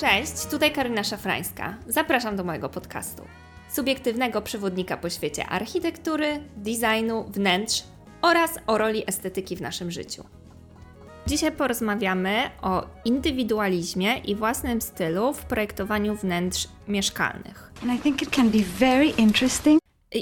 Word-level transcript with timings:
Cześć, 0.00 0.46
tutaj 0.50 0.72
Karyna 0.72 1.04
Szafrańska. 1.04 1.76
Zapraszam 1.86 2.36
do 2.36 2.44
mojego 2.44 2.68
podcastu. 2.68 3.22
Subiektywnego 3.70 4.42
przewodnika 4.42 4.96
po 4.96 5.10
świecie 5.10 5.46
architektury, 5.46 6.40
designu, 6.56 7.24
wnętrz 7.24 7.82
oraz 8.22 8.58
o 8.66 8.78
roli 8.78 9.04
estetyki 9.06 9.56
w 9.56 9.60
naszym 9.60 9.90
życiu. 9.90 10.24
Dzisiaj 11.26 11.52
porozmawiamy 11.52 12.50
o 12.62 12.86
indywidualizmie 13.04 14.18
i 14.18 14.34
własnym 14.34 14.80
stylu 14.80 15.32
w 15.32 15.44
projektowaniu 15.44 16.14
wnętrz 16.14 16.68
mieszkalnych. 16.88 17.72
And 17.82 17.94
I 17.94 18.02
think 18.02 18.22
it 18.22 18.30
can 18.30 18.50
be 18.50 18.62
very 18.78 19.06
interesting. 19.06 19.80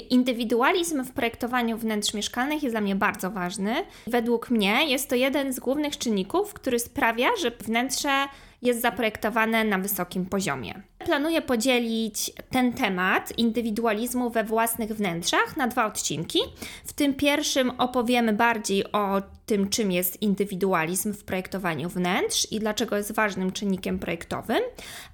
Indywidualizm 0.09 1.03
w 1.03 1.11
projektowaniu 1.11 1.77
wnętrz 1.77 2.13
mieszkalnych 2.13 2.63
jest 2.63 2.73
dla 2.73 2.81
mnie 2.81 2.95
bardzo 2.95 3.31
ważny. 3.31 3.75
Według 4.07 4.49
mnie 4.49 4.89
jest 4.89 5.09
to 5.09 5.15
jeden 5.15 5.53
z 5.53 5.59
głównych 5.59 5.97
czynników, 5.97 6.53
który 6.53 6.79
sprawia, 6.79 7.29
że 7.41 7.51
wnętrze 7.51 8.27
jest 8.61 8.81
zaprojektowane 8.81 9.63
na 9.63 9.77
wysokim 9.77 10.25
poziomie. 10.25 10.81
Planuję 11.05 11.41
podzielić 11.41 12.31
ten 12.49 12.73
temat 12.73 13.37
indywidualizmu 13.37 14.29
we 14.29 14.43
własnych 14.43 14.89
wnętrzach 14.89 15.57
na 15.57 15.67
dwa 15.67 15.85
odcinki. 15.85 16.39
W 16.85 16.93
tym 16.93 17.13
pierwszym 17.13 17.69
opowiemy 17.69 18.33
bardziej 18.33 18.91
o 18.91 19.21
tym, 19.45 19.69
czym 19.69 19.91
jest 19.91 20.21
indywidualizm 20.21 21.13
w 21.13 21.23
projektowaniu 21.23 21.89
wnętrz 21.89 22.47
i 22.51 22.59
dlaczego 22.59 22.97
jest 22.97 23.11
ważnym 23.11 23.51
czynnikiem 23.51 23.99
projektowym, 23.99 24.59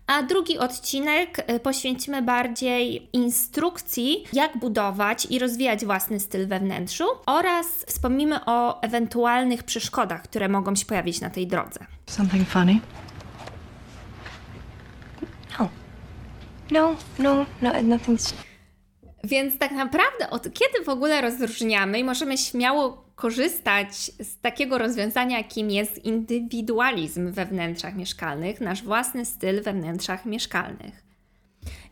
a 0.07 0.23
drugi 0.23 0.57
odcinek 0.57 1.51
y, 1.51 1.59
poświęcimy 1.59 2.21
bardziej 2.21 3.09
instrukcji, 3.13 4.23
jak 4.33 4.57
budować 4.57 5.27
i 5.29 5.39
rozwijać 5.39 5.85
własny 5.85 6.19
styl 6.19 6.47
we 6.47 6.59
wnętrzu 6.59 7.05
oraz 7.25 7.67
wspomnimy 7.87 8.45
o 8.45 8.81
ewentualnych 8.81 9.63
przeszkodach, 9.63 10.21
które 10.23 10.49
mogą 10.49 10.75
się 10.75 10.85
pojawić 10.85 11.21
na 11.21 11.29
tej 11.29 11.47
drodze. 11.47 11.79
Something 12.05 12.49
funny? 12.49 12.79
No, 16.71 16.95
no, 17.19 17.45
no, 17.61 17.71
nothing's. 17.71 18.33
Więc 19.23 19.57
tak 19.57 19.71
naprawdę 19.71 20.29
od 20.29 20.53
kiedy 20.53 20.85
w 20.85 20.89
ogóle 20.89 21.21
rozróżniamy 21.21 21.99
i 21.99 22.03
możemy 22.03 22.37
śmiało 22.37 23.05
korzystać 23.15 23.95
z 24.19 24.39
takiego 24.41 24.77
rozwiązania, 24.77 25.37
jakim 25.37 25.71
jest 25.71 26.05
indywidualizm 26.05 27.31
we 27.31 27.45
wnętrzach 27.45 27.95
mieszkalnych, 27.95 28.61
nasz 28.61 28.83
własny 28.83 29.25
styl 29.25 29.63
we 29.63 29.73
wnętrzach 29.73 30.25
mieszkalnych. 30.25 31.03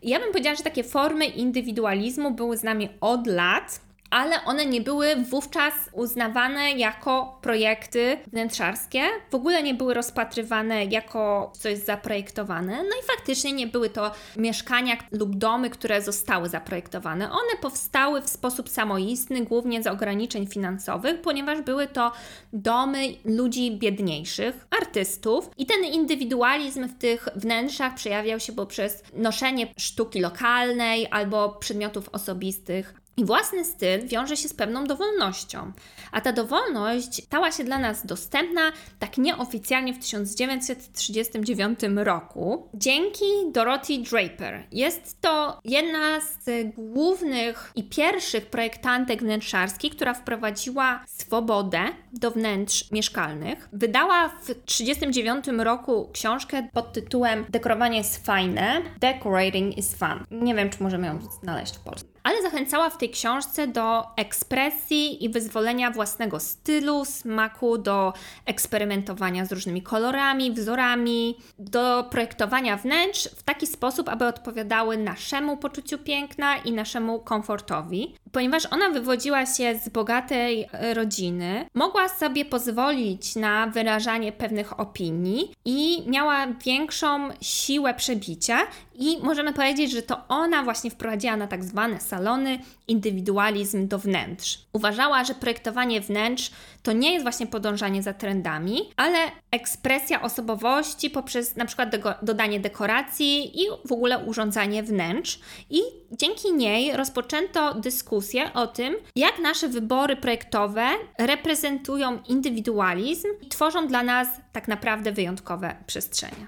Ja 0.02 0.20
bym 0.20 0.28
powiedziała, 0.28 0.56
że 0.56 0.62
takie 0.62 0.84
formy 0.84 1.26
indywidualizmu 1.26 2.30
były 2.30 2.56
z 2.56 2.62
nami 2.62 2.88
od 3.00 3.26
lat, 3.26 3.80
ale 4.10 4.44
one 4.44 4.66
nie 4.66 4.80
były 4.80 5.16
wówczas 5.16 5.74
uznawane 5.92 6.72
jako 6.72 7.38
projekty 7.42 8.18
wnętrzarskie, 8.26 9.02
w 9.30 9.34
ogóle 9.34 9.62
nie 9.62 9.74
były 9.74 9.94
rozpatrywane 9.94 10.84
jako 10.84 11.52
coś 11.54 11.78
zaprojektowane. 11.78 12.76
No 12.76 12.96
i 13.02 13.06
faktycznie 13.16 13.52
nie 13.52 13.66
były 13.66 13.90
to 13.90 14.10
mieszkania 14.36 14.96
lub 15.12 15.36
domy, 15.36 15.70
które 15.70 16.02
zostały 16.02 16.48
zaprojektowane. 16.48 17.30
One 17.30 17.56
powstały 17.60 18.22
w 18.22 18.28
sposób 18.28 18.68
samoistny, 18.68 19.44
głównie 19.44 19.82
z 19.82 19.86
ograniczeń 19.86 20.46
finansowych, 20.46 21.20
ponieważ 21.20 21.62
były 21.62 21.86
to 21.86 22.12
domy 22.52 23.14
ludzi 23.24 23.78
biedniejszych, 23.78 24.66
artystów 24.80 25.50
i 25.56 25.66
ten 25.66 25.84
indywidualizm 25.84 26.88
w 26.88 26.98
tych 26.98 27.28
wnętrzach 27.36 27.94
przejawiał 27.94 28.40
się 28.40 28.52
poprzez 28.52 29.02
noszenie 29.14 29.66
sztuki 29.78 30.20
lokalnej 30.20 31.06
albo 31.10 31.48
przedmiotów 31.48 32.08
osobistych 32.08 33.03
i 33.16 33.24
własny 33.24 33.64
styl 33.64 34.06
wiąże 34.06 34.36
się 34.36 34.48
z 34.48 34.54
pewną 34.54 34.84
dowolnością, 34.84 35.72
a 36.12 36.20
ta 36.20 36.32
dowolność 36.32 37.24
stała 37.24 37.52
się 37.52 37.64
dla 37.64 37.78
nas 37.78 38.06
dostępna 38.06 38.72
tak 38.98 39.18
nieoficjalnie 39.18 39.94
w 39.94 39.98
1939 39.98 41.80
roku 41.96 42.68
dzięki 42.74 43.24
Dorothy 43.52 43.98
Draper. 43.98 44.66
Jest 44.72 45.20
to 45.20 45.60
jedna 45.64 46.20
z 46.20 46.74
głównych 46.76 47.72
i 47.74 47.84
pierwszych 47.84 48.46
projektantek 48.46 49.20
wnętrzarskich, 49.20 49.96
która 49.96 50.14
wprowadziła 50.14 51.04
swobodę 51.06 51.84
do 52.12 52.30
wnętrz 52.30 52.90
mieszkalnych. 52.92 53.68
Wydała 53.72 54.28
w 54.28 54.46
1939 54.46 55.64
roku 55.64 56.10
książkę 56.12 56.68
pod 56.72 56.92
tytułem 56.92 57.44
Dekorowanie 57.48 57.98
jest 57.98 58.26
fajne, 58.26 58.82
Decorating 59.00 59.78
is 59.78 59.94
fun. 59.94 60.24
Nie 60.30 60.54
wiem, 60.54 60.70
czy 60.70 60.82
możemy 60.82 61.06
ją 61.06 61.18
znaleźć 61.42 61.76
w 61.76 61.80
Polsce 61.80 62.13
ale 62.24 62.42
zachęcała 62.42 62.90
w 62.90 62.98
tej 62.98 63.10
książce 63.10 63.66
do 63.66 64.04
ekspresji 64.16 65.24
i 65.24 65.28
wyzwolenia 65.28 65.90
własnego 65.90 66.40
stylu, 66.40 67.04
smaku, 67.04 67.78
do 67.78 68.12
eksperymentowania 68.46 69.44
z 69.44 69.52
różnymi 69.52 69.82
kolorami, 69.82 70.52
wzorami, 70.52 71.38
do 71.58 72.04
projektowania 72.10 72.76
wnętrz 72.76 73.28
w 73.28 73.42
taki 73.42 73.66
sposób, 73.66 74.08
aby 74.08 74.26
odpowiadały 74.26 74.98
naszemu 74.98 75.56
poczuciu 75.56 75.98
piękna 75.98 76.56
i 76.56 76.72
naszemu 76.72 77.20
komfortowi. 77.20 78.14
Ponieważ 78.34 78.66
ona 78.70 78.90
wywodziła 78.90 79.46
się 79.46 79.78
z 79.84 79.88
bogatej 79.88 80.68
rodziny, 80.92 81.66
mogła 81.74 82.08
sobie 82.08 82.44
pozwolić 82.44 83.36
na 83.36 83.66
wyrażanie 83.66 84.32
pewnych 84.32 84.80
opinii 84.80 85.52
i 85.64 86.02
miała 86.06 86.46
większą 86.46 87.28
siłę 87.40 87.94
przebicia 87.94 88.58
i 88.94 89.18
możemy 89.22 89.52
powiedzieć, 89.52 89.92
że 89.92 90.02
to 90.02 90.28
ona 90.28 90.62
właśnie 90.62 90.90
wprowadziła 90.90 91.36
na 91.36 91.46
tak 91.46 91.64
zwane 91.64 92.00
salony 92.00 92.58
indywidualizm 92.88 93.88
do 93.88 93.98
wnętrz. 93.98 94.58
Uważała, 94.72 95.24
że 95.24 95.34
projektowanie 95.34 96.00
wnętrz 96.00 96.50
to 96.82 96.92
nie 96.92 97.12
jest 97.12 97.22
właśnie 97.22 97.46
podążanie 97.46 98.02
za 98.02 98.12
trendami, 98.12 98.78
ale 98.96 99.18
ekspresja 99.50 100.22
osobowości 100.22 101.10
poprzez 101.10 101.56
na 101.56 101.64
przykład 101.64 101.88
dodanie 102.22 102.60
dekoracji 102.60 103.60
i 103.62 103.66
w 103.84 103.92
ogóle 103.92 104.18
urządzanie 104.18 104.82
wnętrz. 104.82 105.40
I 105.70 105.80
dzięki 106.12 106.52
niej 106.52 106.96
rozpoczęto 106.96 107.74
dyskusję 107.74 108.23
o 108.54 108.66
tym, 108.66 108.94
jak 109.16 109.38
nasze 109.38 109.68
wybory 109.68 110.16
projektowe 110.16 110.86
reprezentują 111.18 112.22
indywidualizm 112.28 113.28
i 113.42 113.48
tworzą 113.48 113.88
dla 113.88 114.02
nas 114.02 114.28
tak 114.52 114.68
naprawdę 114.68 115.12
wyjątkowe 115.12 115.76
przestrzenie. 115.86 116.46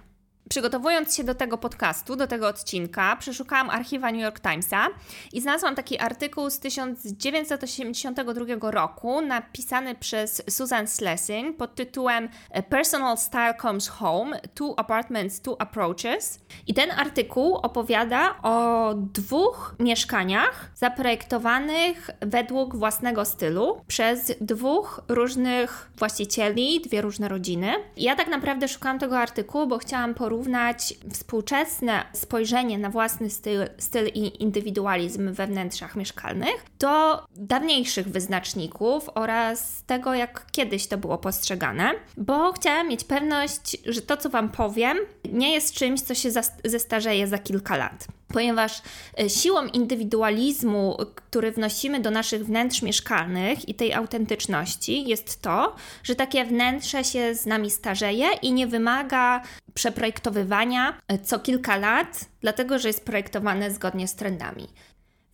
Przygotowując 0.49 1.17
się 1.17 1.25
do 1.25 1.35
tego 1.35 1.59
podcastu, 1.59 2.17
do 2.17 2.27
tego 2.27 2.49
odcinka, 2.49 3.17
przeszukałam 3.17 3.71
archiwa 3.71 4.13
New 4.13 4.23
York 4.23 4.41
Timesa 4.41 4.87
i 5.33 5.41
znalazłam 5.41 5.75
taki 5.75 5.99
artykuł 5.99 6.51
z 6.51 6.59
1982 6.59 8.71
roku, 8.71 9.21
napisany 9.21 9.95
przez 9.95 10.43
Susan 10.51 10.87
Slessing 10.87 11.57
pod 11.57 11.75
tytułem 11.75 12.29
Personal 12.69 13.19
Style 13.19 13.55
Comes 13.63 13.89
Home: 13.89 14.41
Two 14.55 14.75
Apartments, 14.77 15.41
Two 15.41 15.61
Approaches. 15.61 16.41
I 16.67 16.75
ten 16.75 16.91
artykuł 16.91 17.57
opowiada 17.57 18.35
o 18.43 18.95
dwóch 18.95 19.75
mieszkaniach 19.81 20.71
zaprojektowanych 20.75 22.11
według 22.21 22.77
własnego 22.77 23.25
stylu 23.25 23.81
przez 23.87 24.33
dwóch 24.41 25.01
różnych 25.09 25.91
właścicieli, 25.99 26.81
dwie 26.81 27.03
różne 27.03 27.29
rodziny. 27.29 27.73
I 27.97 28.03
ja 28.03 28.17
tak 28.17 28.29
naprawdę 28.29 28.69
szukałam 28.69 28.99
tego 28.99 29.19
artykułu, 29.19 29.67
bo 29.67 29.79
chciałam 29.79 30.15
porównać 30.15 30.36
porównać 30.37 30.95
współczesne 31.13 32.05
spojrzenie 32.13 32.79
na 32.79 32.91
własny 32.91 33.31
styl, 33.31 33.69
styl 33.79 34.07
i 34.15 34.43
indywidualizm 34.43 35.33
we 35.33 35.47
wnętrzach 35.47 35.97
mieszkalnych 35.97 36.67
do 36.79 37.25
dawniejszych 37.37 38.09
wyznaczników 38.09 39.11
oraz 39.15 39.83
tego, 39.87 40.15
jak 40.15 40.47
kiedyś 40.53 40.87
to 40.87 40.99
było 40.99 41.19
postrzegane, 41.19 41.91
bo 42.17 42.53
chciałam 42.53 42.89
mieć 42.89 43.05
pewność, 43.05 43.77
że 43.87 44.03
to, 44.03 44.17
co 44.17 44.31
Wam 44.31 44.49
powiem, 44.49 44.99
nie 45.33 45.53
jest 45.53 45.75
czymś, 45.75 46.01
co 46.01 46.15
się 46.15 46.31
zestarzeje 46.65 47.27
za 47.27 47.39
kilka 47.39 47.77
lat 47.77 48.07
ponieważ 48.29 48.83
e, 49.21 49.31
siłą 49.31 49.67
indywidualizmu, 49.67 50.97
który 51.15 51.53
wnosimy 51.53 52.01
do 52.01 52.11
naszych 52.11 52.47
wnętrz 52.47 52.83
mieszkalnych 52.83 53.69
i 53.69 53.75
tej 53.75 53.95
autentyczności 53.95 55.09
jest 55.09 55.43
to, 55.43 55.75
że 56.03 56.15
takie 56.15 56.45
wnętrze 56.45 57.05
się 57.05 57.35
z 57.35 57.47
nami 57.47 57.71
starzeje 57.71 58.27
i 58.43 58.53
nie 58.53 58.67
wymaga 58.67 59.43
przeprojektowywania 59.75 61.01
e, 61.09 61.19
co 61.19 61.39
kilka 61.39 61.77
lat, 61.77 62.25
dlatego 62.41 62.79
że 62.79 62.89
jest 62.89 63.05
projektowane 63.05 63.71
zgodnie 63.71 64.09
z 64.09 64.15
trendami. 64.15 64.67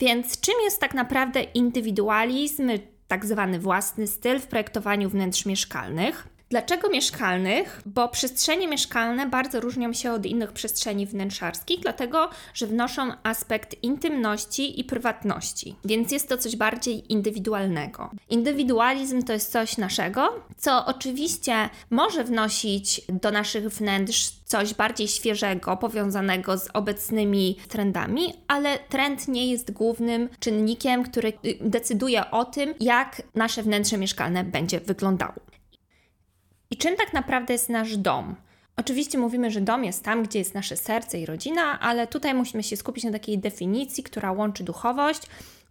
Więc 0.00 0.40
czym 0.40 0.54
jest 0.64 0.80
tak 0.80 0.94
naprawdę 0.94 1.42
indywidualizm, 1.42 2.70
tak 3.08 3.26
zwany 3.26 3.58
własny 3.58 4.06
styl 4.06 4.40
w 4.40 4.46
projektowaniu 4.46 5.10
wnętrz 5.10 5.46
mieszkalnych? 5.46 6.28
Dlaczego 6.52 6.88
mieszkalnych? 6.88 7.82
Bo 7.86 8.08
przestrzenie 8.08 8.68
mieszkalne 8.68 9.26
bardzo 9.26 9.60
różnią 9.60 9.92
się 9.92 10.12
od 10.12 10.26
innych 10.26 10.52
przestrzeni 10.52 11.06
wnętrzarskich, 11.06 11.80
dlatego 11.80 12.28
że 12.54 12.66
wnoszą 12.66 13.12
aspekt 13.22 13.82
intymności 13.82 14.80
i 14.80 14.84
prywatności, 14.84 15.76
więc 15.84 16.12
jest 16.12 16.28
to 16.28 16.38
coś 16.38 16.56
bardziej 16.56 17.12
indywidualnego. 17.12 18.10
Indywidualizm 18.30 19.22
to 19.22 19.32
jest 19.32 19.52
coś 19.52 19.78
naszego, 19.78 20.44
co 20.56 20.86
oczywiście 20.86 21.70
może 21.90 22.24
wnosić 22.24 23.00
do 23.08 23.30
naszych 23.30 23.68
wnętrz 23.68 24.30
coś 24.44 24.74
bardziej 24.74 25.08
świeżego, 25.08 25.76
powiązanego 25.76 26.58
z 26.58 26.68
obecnymi 26.72 27.56
trendami, 27.68 28.34
ale 28.48 28.78
trend 28.78 29.28
nie 29.28 29.50
jest 29.50 29.70
głównym 29.70 30.28
czynnikiem, 30.40 31.02
który 31.02 31.32
decyduje 31.60 32.30
o 32.30 32.44
tym, 32.44 32.74
jak 32.80 33.22
nasze 33.34 33.62
wnętrze 33.62 33.98
mieszkalne 33.98 34.44
będzie 34.44 34.80
wyglądało. 34.80 35.51
I 36.72 36.76
czym 36.76 36.96
tak 36.96 37.12
naprawdę 37.12 37.52
jest 37.52 37.68
nasz 37.68 37.96
dom? 37.96 38.34
Oczywiście 38.76 39.18
mówimy, 39.18 39.50
że 39.50 39.60
dom 39.60 39.84
jest 39.84 40.04
tam, 40.04 40.22
gdzie 40.22 40.38
jest 40.38 40.54
nasze 40.54 40.76
serce 40.76 41.18
i 41.18 41.26
rodzina, 41.26 41.80
ale 41.80 42.06
tutaj 42.06 42.34
musimy 42.34 42.62
się 42.62 42.76
skupić 42.76 43.04
na 43.04 43.12
takiej 43.12 43.38
definicji, 43.38 44.04
która 44.04 44.32
łączy 44.32 44.64
duchowość 44.64 45.22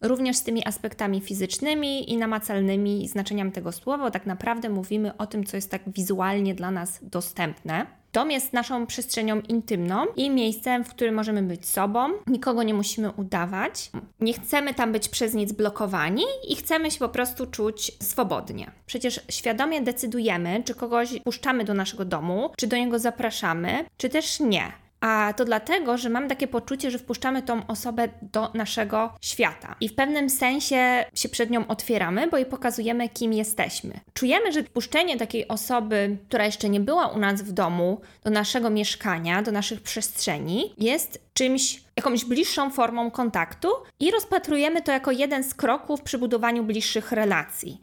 również 0.02 0.38
z 0.38 0.44
tymi 0.44 0.68
aspektami 0.68 1.22
fizycznymi 1.22 2.12
i 2.12 2.18
namacalnymi 2.18 3.08
znaczeniami 3.08 3.52
tego 3.52 3.72
słowa, 3.72 4.04
bo 4.04 4.12
tak 4.12 4.26
naprawdę 4.26 4.70
mówimy 4.70 5.18
o 5.18 5.28
tym, 5.28 5.44
co 5.44 5.58
jest 5.58 5.72
tak 5.72 5.82
wizualnie 5.88 6.56
dla 6.56 6.72
nas 6.72 7.00
dostępne. 7.02 7.86
Dom 8.14 8.32
jest 8.32 8.54
naszą 8.54 8.86
przestrzenią 8.86 9.42
intymną 9.42 10.06
i 10.16 10.30
miejscem, 10.30 10.84
w 10.84 10.90
którym 10.90 11.16
możemy 11.16 11.44
być 11.44 11.68
sobą, 11.68 12.10
nikogo 12.28 12.64
nie 12.64 12.74
musimy 12.74 13.12
udawać, 13.12 13.92
nie 14.20 14.34
chcemy 14.34 14.74
tam 14.74 14.92
być 14.92 15.10
przez 15.10 15.34
nic 15.34 15.52
blokowani 15.52 16.24
i 16.50 16.56
chcemy 16.56 16.92
się 16.92 17.00
po 17.00 17.10
prostu 17.10 17.48
czuć 17.48 17.92
swobodnie. 18.04 18.72
Przecież 18.86 19.20
świadomie 19.30 19.82
decydujemy, 19.82 20.64
czy 20.66 20.76
kogoś 20.76 21.20
puszczamy 21.24 21.64
do 21.64 21.74
naszego 21.74 22.06
domu, 22.06 22.50
czy 22.58 22.68
do 22.68 22.78
niego 22.78 23.00
zapraszamy, 23.00 23.86
czy 23.98 24.10
też 24.10 24.40
nie. 24.40 24.72
A 25.02 25.34
to 25.38 25.46
dlatego, 25.46 25.98
że 25.98 26.10
mam 26.10 26.28
takie 26.28 26.48
poczucie, 26.48 26.92
że 26.92 27.00
wpuszczamy 27.00 27.42
tą 27.42 27.68
osobę 27.68 28.10
do 28.22 28.52
naszego 28.54 29.14
świata 29.22 29.76
i 29.82 29.90
w 29.90 29.96
pewnym 29.96 30.30
sensie 30.30 31.06
się 31.16 31.30
przed 31.30 31.50
nią 31.50 31.68
otwieramy, 31.68 32.28
bo 32.28 32.38
jej 32.38 32.46
pokazujemy, 32.46 33.10
kim 33.10 33.34
jesteśmy. 33.34 34.00
Czujemy, 34.14 34.52
że 34.52 34.64
wpuszczenie 34.64 35.18
takiej 35.18 35.48
osoby, 35.48 36.18
która 36.28 36.46
jeszcze 36.46 36.70
nie 36.70 36.80
była 36.80 37.08
u 37.08 37.20
nas 37.20 37.42
w 37.42 37.52
domu, 37.52 38.02
do 38.24 38.30
naszego 38.30 38.70
mieszkania, 38.70 39.42
do 39.42 39.52
naszych 39.52 39.82
przestrzeni, 39.82 40.74
jest 40.78 41.22
czymś, 41.34 41.84
jakąś 41.98 42.26
bliższą 42.26 42.70
formą 42.70 43.12
kontaktu 43.12 43.68
i 44.00 44.12
rozpatrujemy 44.12 44.82
to 44.82 44.92
jako 44.92 45.12
jeden 45.12 45.44
z 45.44 45.54
kroków 45.54 46.02
przy 46.02 46.18
budowaniu 46.18 46.64
bliższych 46.64 47.12
relacji. 47.12 47.82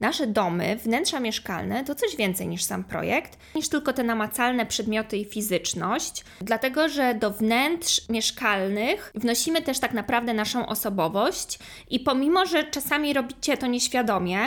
Nasze 0.00 0.26
domy, 0.26 0.76
wnętrza 0.76 1.20
mieszkalne 1.20 1.84
to 1.84 1.94
coś 1.94 2.16
więcej 2.16 2.48
niż 2.48 2.64
sam 2.64 2.84
projekt, 2.84 3.38
niż 3.54 3.68
tylko 3.68 3.92
te 3.92 4.02
namacalne 4.04 4.66
przedmioty 4.66 5.16
i 5.16 5.24
fizyczność, 5.24 6.24
dlatego 6.40 6.88
że 6.88 7.14
do 7.14 7.30
wnętrz 7.30 8.08
mieszkalnych 8.08 9.12
wnosimy 9.14 9.62
też 9.62 9.78
tak 9.78 9.92
naprawdę 9.92 10.34
naszą 10.34 10.66
osobowość 10.66 11.58
i 11.90 12.00
pomimo, 12.00 12.46
że 12.46 12.64
czasami 12.64 13.12
robicie 13.12 13.56
to 13.56 13.66
nieświadomie, 13.66 14.38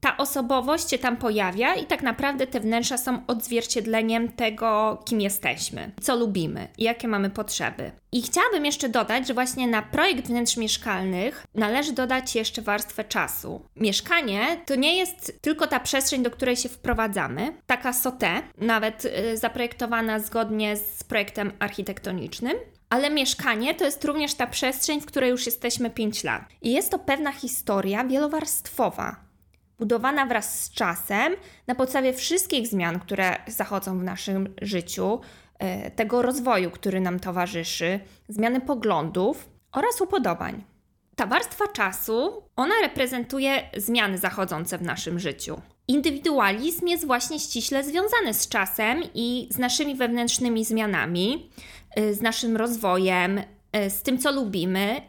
ta 0.00 0.16
osobowość 0.16 0.90
się 0.90 0.98
tam 0.98 1.16
pojawia 1.16 1.74
i 1.74 1.86
tak 1.86 2.02
naprawdę 2.02 2.46
te 2.46 2.60
wnętrza 2.60 2.98
są 2.98 3.26
odzwierciedleniem 3.26 4.32
tego, 4.32 5.02
kim 5.04 5.20
jesteśmy, 5.20 5.92
co 6.00 6.16
lubimy 6.16 6.68
jakie 6.78 7.08
mamy 7.08 7.30
potrzeby. 7.30 7.92
I 8.12 8.22
chciałabym 8.22 8.64
jeszcze 8.64 8.88
dodać, 8.88 9.26
że 9.26 9.34
właśnie 9.34 9.68
na 9.68 9.82
projekt 9.82 10.26
wnętrz 10.26 10.56
mieszkalnych 10.56 11.46
należy 11.54 11.92
dodać 11.92 12.34
jeszcze 12.34 12.62
warstwę 12.62 13.04
czasu. 13.04 13.62
Mieszkanie 13.76 14.40
to 14.66 14.74
nie 14.74 14.96
jest 14.96 15.42
tylko 15.42 15.66
ta 15.66 15.80
przestrzeń, 15.80 16.22
do 16.22 16.30
której 16.30 16.56
się 16.56 16.68
wprowadzamy, 16.68 17.52
taka 17.66 17.92
sote, 17.92 18.42
nawet 18.58 19.04
y, 19.04 19.36
zaprojektowana 19.36 20.18
zgodnie 20.18 20.76
z 20.76 21.04
projektem 21.04 21.52
architektonicznym, 21.58 22.54
ale 22.90 23.10
mieszkanie 23.10 23.74
to 23.74 23.84
jest 23.84 24.04
również 24.04 24.34
ta 24.34 24.46
przestrzeń, 24.46 25.00
w 25.00 25.06
której 25.06 25.30
już 25.30 25.46
jesteśmy 25.46 25.90
5 25.90 26.24
lat. 26.24 26.42
I 26.62 26.72
jest 26.72 26.90
to 26.90 26.98
pewna 26.98 27.32
historia 27.32 28.04
wielowarstwowa, 28.04 29.27
budowana 29.78 30.26
wraz 30.26 30.64
z 30.64 30.70
czasem 30.70 31.36
na 31.66 31.74
podstawie 31.74 32.12
wszystkich 32.12 32.66
zmian, 32.66 33.00
które 33.00 33.36
zachodzą 33.46 33.98
w 33.98 34.02
naszym 34.02 34.54
życiu, 34.62 35.20
e, 35.58 35.90
tego 35.90 36.22
rozwoju, 36.22 36.70
który 36.70 37.00
nam 37.00 37.20
towarzyszy, 37.20 38.00
zmiany 38.28 38.60
poglądów 38.60 39.48
oraz 39.72 40.00
upodobań. 40.00 40.64
Ta 41.16 41.26
warstwa 41.26 41.68
czasu, 41.68 42.42
ona 42.56 42.74
reprezentuje 42.82 43.70
zmiany 43.76 44.18
zachodzące 44.18 44.78
w 44.78 44.82
naszym 44.82 45.18
życiu. 45.18 45.60
Indywidualizm 45.88 46.86
jest 46.86 47.06
właśnie 47.06 47.38
ściśle 47.38 47.84
związany 47.84 48.34
z 48.34 48.48
czasem 48.48 49.02
i 49.14 49.48
z 49.50 49.58
naszymi 49.58 49.94
wewnętrznymi 49.94 50.64
zmianami, 50.64 51.50
e, 51.96 52.14
z 52.14 52.20
naszym 52.20 52.56
rozwojem, 52.56 53.42
e, 53.72 53.90
z 53.90 54.02
tym, 54.02 54.18
co 54.18 54.32
lubimy, 54.32 55.00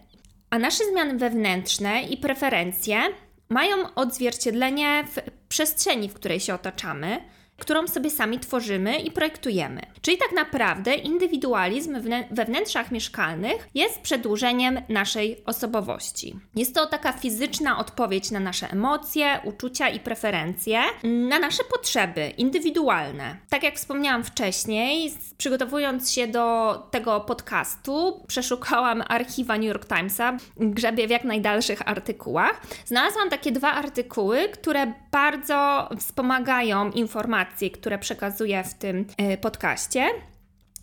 a 0.49 0.59
nasze 0.59 0.83
zmiany 0.91 1.17
wewnętrzne 1.17 2.01
i 2.01 2.17
preferencje 2.17 3.01
mają 3.49 3.93
odzwierciedlenie 3.95 5.03
w 5.15 5.31
przestrzeni, 5.49 6.09
w 6.09 6.13
której 6.13 6.39
się 6.39 6.53
otaczamy, 6.53 7.21
którą 7.59 7.87
sobie 7.87 8.09
sami 8.09 8.39
tworzymy 8.39 8.99
i 8.99 9.11
projektujemy. 9.11 9.81
Czyli 10.01 10.17
tak 10.17 10.31
naprawdę 10.31 10.95
indywidualizm 10.95 12.01
we 12.31 12.45
wnętrzach 12.45 12.91
mieszkalnych 12.91 13.69
jest 13.73 14.01
przedłużeniem 14.01 14.81
naszej 14.89 15.43
osobowości. 15.45 16.35
Jest 16.55 16.75
to 16.75 16.85
taka 16.85 17.13
fizyczna 17.13 17.77
odpowiedź 17.77 18.31
na 18.31 18.39
nasze 18.39 18.71
emocje, 18.71 19.39
uczucia 19.43 19.89
i 19.89 19.99
preferencje, 19.99 20.81
na 21.03 21.39
nasze 21.39 21.63
potrzeby 21.63 22.33
indywidualne. 22.37 23.37
Tak 23.49 23.63
jak 23.63 23.75
wspomniałam 23.75 24.23
wcześniej, 24.23 25.13
przygotowując 25.37 26.11
się 26.11 26.27
do 26.27 26.75
tego 26.91 27.21
podcastu, 27.21 28.23
przeszukałam 28.27 29.03
archiwa 29.07 29.57
New 29.57 29.65
York 29.65 29.85
Timesa, 29.85 30.37
grzebie 30.57 31.07
w 31.07 31.09
jak 31.09 31.23
najdalszych 31.23 31.89
artykułach. 31.89 32.61
Znalazłam 32.85 33.29
takie 33.29 33.51
dwa 33.51 33.71
artykuły, 33.71 34.49
które 34.49 34.93
bardzo 35.11 35.89
wspomagają 35.97 36.91
informacje, 36.91 37.48
które 37.71 37.99
przekazuję 37.99 38.63
w 38.63 38.73
tym 38.73 39.05
e, 39.17 39.37
podcaście. 39.37 40.05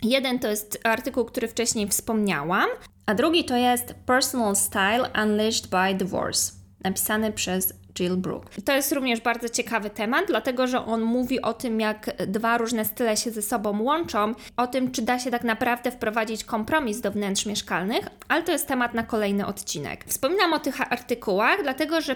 Jeden 0.03 0.39
to 0.39 0.47
jest 0.47 0.79
artykuł, 0.83 1.25
który 1.25 1.47
wcześniej 1.47 1.87
wspomniałam, 1.87 2.69
a 3.05 3.15
drugi 3.15 3.45
to 3.45 3.55
jest 3.55 3.93
Personal 4.05 4.55
Style 4.55 5.09
Unleashed 5.23 5.67
by 5.69 5.95
Divorce, 5.95 6.53
napisany 6.83 7.31
przez 7.31 7.73
Jill 7.99 8.17
Brook. 8.17 8.45
To 8.65 8.73
jest 8.73 8.91
również 8.91 9.21
bardzo 9.21 9.49
ciekawy 9.49 9.89
temat, 9.89 10.25
dlatego 10.27 10.67
że 10.67 10.85
on 10.85 11.01
mówi 11.01 11.41
o 11.41 11.53
tym, 11.53 11.79
jak 11.79 12.11
dwa 12.27 12.57
różne 12.57 12.85
style 12.85 13.17
się 13.17 13.31
ze 13.31 13.41
sobą 13.41 13.81
łączą, 13.81 14.35
o 14.57 14.67
tym, 14.67 14.91
czy 14.91 15.01
da 15.01 15.19
się 15.19 15.31
tak 15.31 15.43
naprawdę 15.43 15.91
wprowadzić 15.91 16.43
kompromis 16.43 17.01
do 17.01 17.11
wnętrz 17.11 17.45
mieszkalnych, 17.45 18.07
ale 18.27 18.43
to 18.43 18.51
jest 18.51 18.67
temat 18.67 18.93
na 18.93 19.03
kolejny 19.03 19.45
odcinek. 19.45 20.05
Wspominam 20.07 20.53
o 20.53 20.59
tych 20.59 20.93
artykułach, 20.93 21.59
dlatego 21.63 22.01
że 22.01 22.15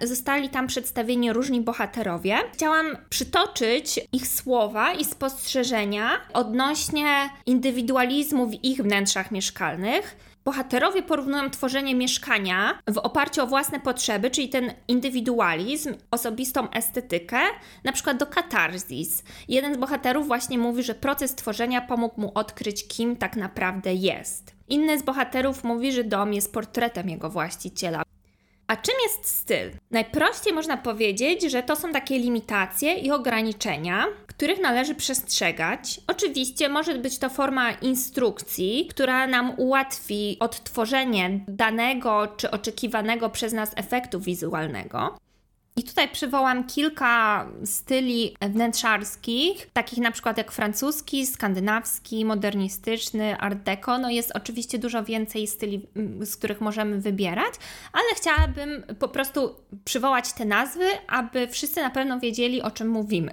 zostali 0.00 0.48
tam 0.48 0.66
przedstawieni 0.66 1.32
różni 1.32 1.60
bohaterowie. 1.60 2.38
Chciałam 2.52 2.96
przytoczyć 3.10 4.00
ich 4.12 4.28
słowa 4.28 4.92
i 4.92 5.04
spostrzeżenia 5.04 6.10
odnośnie 6.32 7.30
indywidualizmu 7.46 8.46
w 8.46 8.64
ich 8.64 8.82
wnętrzach 8.82 9.30
mieszkalnych 9.30 10.31
Bohaterowie 10.44 11.02
porównują 11.02 11.50
tworzenie 11.50 11.94
mieszkania 11.94 12.78
w 12.86 12.98
oparciu 12.98 13.42
o 13.42 13.46
własne 13.46 13.80
potrzeby, 13.80 14.30
czyli 14.30 14.48
ten 14.48 14.72
indywidualizm, 14.88 15.94
osobistą 16.10 16.70
estetykę, 16.70 17.38
na 17.84 17.92
przykład 17.92 18.16
do 18.16 18.26
katarzis. 18.26 19.24
Jeden 19.48 19.74
z 19.74 19.76
bohaterów 19.76 20.26
właśnie 20.26 20.58
mówi, 20.58 20.82
że 20.82 20.94
proces 20.94 21.34
tworzenia 21.34 21.80
pomógł 21.80 22.20
mu 22.20 22.32
odkryć, 22.34 22.88
kim 22.88 23.16
tak 23.16 23.36
naprawdę 23.36 23.94
jest. 23.94 24.52
Inny 24.68 24.98
z 24.98 25.02
bohaterów 25.02 25.64
mówi, 25.64 25.92
że 25.92 26.04
dom 26.04 26.32
jest 26.32 26.52
portretem 26.52 27.08
jego 27.08 27.30
właściciela. 27.30 28.02
A 28.72 28.76
czym 28.76 28.94
jest 29.04 29.26
styl? 29.26 29.70
Najprościej 29.90 30.52
można 30.52 30.76
powiedzieć, 30.76 31.42
że 31.42 31.62
to 31.62 31.76
są 31.76 31.92
takie 31.92 32.18
limitacje 32.18 32.94
i 32.94 33.10
ograniczenia, 33.10 34.06
których 34.26 34.60
należy 34.60 34.94
przestrzegać. 34.94 36.00
Oczywiście 36.06 36.68
może 36.68 36.94
być 36.94 37.18
to 37.18 37.30
forma 37.30 37.72
instrukcji, 37.72 38.86
która 38.90 39.26
nam 39.26 39.54
ułatwi 39.56 40.36
odtworzenie 40.40 41.40
danego 41.48 42.26
czy 42.36 42.50
oczekiwanego 42.50 43.30
przez 43.30 43.52
nas 43.52 43.72
efektu 43.76 44.20
wizualnego. 44.20 45.16
I 45.76 45.82
tutaj 45.84 46.08
przywołam 46.08 46.64
kilka 46.64 47.46
styli 47.64 48.36
wnętrzarskich, 48.40 49.70
takich 49.72 49.98
na 49.98 50.10
przykład 50.10 50.38
jak 50.38 50.52
francuski, 50.52 51.26
skandynawski, 51.26 52.24
modernistyczny, 52.24 53.38
art 53.38 53.58
deco. 53.58 53.98
No 53.98 54.10
jest 54.10 54.32
oczywiście 54.34 54.78
dużo 54.78 55.04
więcej 55.04 55.46
styli, 55.46 55.86
mm, 55.96 56.26
z 56.26 56.36
których 56.36 56.60
możemy 56.60 57.00
wybierać, 57.00 57.54
ale 57.92 58.04
chciałabym 58.16 58.82
po 58.98 59.08
prostu 59.08 59.54
przywołać 59.84 60.32
te 60.32 60.44
nazwy, 60.44 60.84
aby 61.08 61.48
wszyscy 61.48 61.82
na 61.82 61.90
pewno 61.90 62.20
wiedzieli, 62.20 62.62
o 62.62 62.70
czym 62.70 62.88
mówimy. 62.88 63.30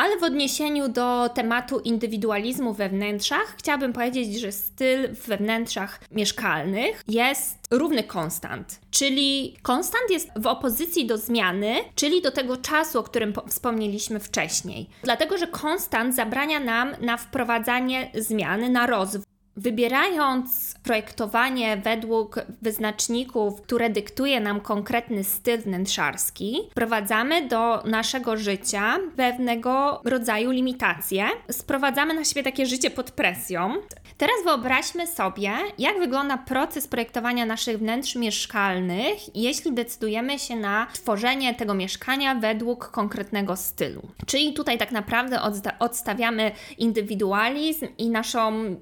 Ale 0.00 0.18
w 0.18 0.22
odniesieniu 0.22 0.88
do 0.88 1.30
tematu 1.34 1.78
indywidualizmu 1.78 2.74
we 2.74 2.88
wnętrzach, 2.88 3.54
chciałabym 3.58 3.92
powiedzieć, 3.92 4.40
że 4.40 4.52
styl 4.52 5.08
we 5.14 5.36
wnętrzach 5.36 6.00
mieszkalnych 6.10 7.02
jest 7.08 7.58
równy 7.70 8.02
konstant. 8.04 8.80
Czyli 8.90 9.56
konstant 9.62 10.10
jest 10.10 10.28
w 10.36 10.46
opozycji 10.46 11.06
do 11.06 11.18
zmiany, 11.18 11.74
czyli 11.94 12.22
do 12.22 12.30
tego 12.30 12.56
czasu, 12.56 12.98
o 12.98 13.02
którym 13.02 13.32
wspomnieliśmy 13.48 14.20
wcześniej. 14.20 14.88
Dlatego, 15.02 15.38
że 15.38 15.46
konstant 15.46 16.14
zabrania 16.14 16.60
nam 16.60 16.92
na 17.00 17.16
wprowadzanie 17.16 18.10
zmiany, 18.14 18.70
na 18.70 18.86
rozwój. 18.86 19.24
Wybierając 19.56 20.74
projektowanie 20.82 21.76
według 21.76 22.36
wyznaczników, 22.62 23.62
które 23.62 23.90
dyktuje 23.90 24.40
nam 24.40 24.60
konkretny 24.60 25.24
styl 25.24 25.58
wnętrzarski, 25.58 26.58
wprowadzamy 26.70 27.48
do 27.48 27.82
naszego 27.84 28.36
życia 28.36 28.98
pewnego 29.16 30.00
rodzaju 30.04 30.50
limitacje. 30.50 31.24
Sprowadzamy 31.50 32.14
na 32.14 32.24
siebie 32.24 32.42
takie 32.42 32.66
życie 32.66 32.90
pod 32.90 33.10
presją. 33.10 33.74
Teraz 34.16 34.36
wyobraźmy 34.44 35.06
sobie, 35.06 35.52
jak 35.78 35.98
wygląda 35.98 36.38
proces 36.38 36.88
projektowania 36.88 37.46
naszych 37.46 37.78
wnętrz 37.78 38.16
mieszkalnych, 38.16 39.36
jeśli 39.36 39.72
decydujemy 39.72 40.38
się 40.38 40.56
na 40.56 40.86
tworzenie 40.92 41.54
tego 41.54 41.74
mieszkania 41.74 42.34
według 42.34 42.90
konkretnego 42.90 43.56
stylu. 43.56 44.02
Czyli 44.26 44.52
tutaj 44.52 44.78
tak 44.78 44.92
naprawdę 44.92 45.40
odstawiamy 45.78 46.52
indywidualizm 46.78 47.86
i 47.98 48.10
naszą 48.10 48.76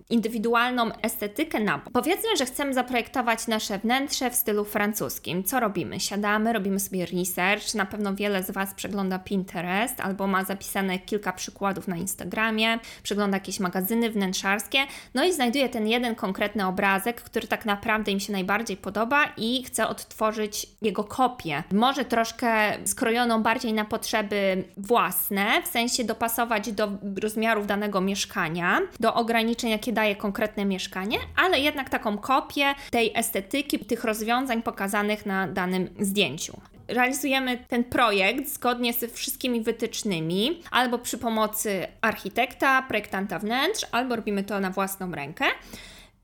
estetykę 1.02 1.60
na 1.60 1.78
bok. 1.78 1.92
Powiedzmy, 1.92 2.36
że 2.38 2.46
chcemy 2.46 2.74
zaprojektować 2.74 3.46
nasze 3.46 3.78
wnętrze 3.78 4.30
w 4.30 4.34
stylu 4.34 4.64
francuskim. 4.64 5.44
Co 5.44 5.60
robimy? 5.60 6.00
Siadamy, 6.00 6.52
robimy 6.52 6.80
sobie 6.80 7.06
research. 7.06 7.74
Na 7.74 7.86
pewno 7.86 8.14
wiele 8.14 8.42
z 8.42 8.50
Was 8.50 8.74
przegląda 8.74 9.18
Pinterest 9.18 10.00
albo 10.00 10.26
ma 10.26 10.44
zapisane 10.44 10.98
kilka 10.98 11.32
przykładów 11.32 11.88
na 11.88 11.96
Instagramie, 11.96 12.78
przegląda 13.02 13.36
jakieś 13.36 13.60
magazyny 13.60 14.10
wnętrzarskie. 14.10 14.78
No 15.14 15.24
i 15.24 15.32
znajduje 15.32 15.68
ten 15.68 15.88
jeden 15.88 16.14
konkretny 16.14 16.66
obrazek, 16.66 17.22
który 17.22 17.48
tak 17.48 17.66
naprawdę 17.66 18.12
im 18.12 18.20
się 18.20 18.32
najbardziej 18.32 18.76
podoba 18.76 19.24
i 19.36 19.64
chce 19.64 19.88
odtworzyć 19.88 20.66
jego 20.82 21.04
kopię. 21.04 21.62
Może 21.72 22.04
troszkę 22.04 22.78
skrojoną 22.84 23.42
bardziej 23.42 23.72
na 23.72 23.84
potrzeby 23.84 24.64
własne, 24.76 25.62
w 25.62 25.66
sensie 25.66 26.04
dopasować 26.04 26.72
do 26.72 26.88
rozmiarów 27.22 27.66
danego 27.66 28.00
mieszkania, 28.00 28.80
do 29.00 29.14
ograniczeń, 29.14 29.70
jakie 29.70 29.92
daje 29.92 30.16
konkretne 30.48 30.64
mieszkanie, 30.64 31.18
ale 31.36 31.60
jednak 31.60 31.90
taką 31.90 32.18
kopię 32.18 32.74
tej 32.90 33.12
estetyki, 33.14 33.78
tych 33.78 34.04
rozwiązań 34.04 34.62
pokazanych 34.62 35.26
na 35.26 35.48
danym 35.48 35.88
zdjęciu 36.00 36.60
realizujemy 36.88 37.58
ten 37.68 37.84
projekt 37.84 38.48
zgodnie 38.48 38.92
ze 38.92 39.08
wszystkimi 39.08 39.60
wytycznymi, 39.60 40.62
albo 40.70 40.98
przy 40.98 41.18
pomocy 41.18 41.86
architekta, 42.00 42.82
projektanta 42.82 43.38
wnętrz, 43.38 43.86
albo 43.92 44.16
robimy 44.16 44.44
to 44.44 44.60
na 44.60 44.70
własną 44.70 45.12
rękę. 45.12 45.44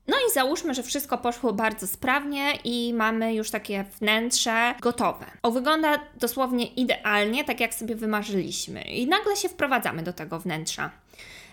No 0.07 0.15
i 0.17 0.33
załóżmy, 0.33 0.73
że 0.73 0.83
wszystko 0.83 1.17
poszło 1.17 1.53
bardzo 1.53 1.87
sprawnie 1.87 2.53
i 2.63 2.93
mamy 2.93 3.33
już 3.33 3.51
takie 3.51 3.85
wnętrze 3.99 4.75
gotowe. 4.81 5.25
O, 5.43 5.51
wygląda 5.51 5.99
dosłownie 6.19 6.65
idealnie, 6.65 7.43
tak 7.43 7.59
jak 7.59 7.73
sobie 7.73 7.95
wymarzyliśmy. 7.95 8.81
I 8.81 9.07
nagle 9.07 9.35
się 9.35 9.49
wprowadzamy 9.49 10.03
do 10.03 10.13
tego 10.13 10.39
wnętrza. 10.39 10.91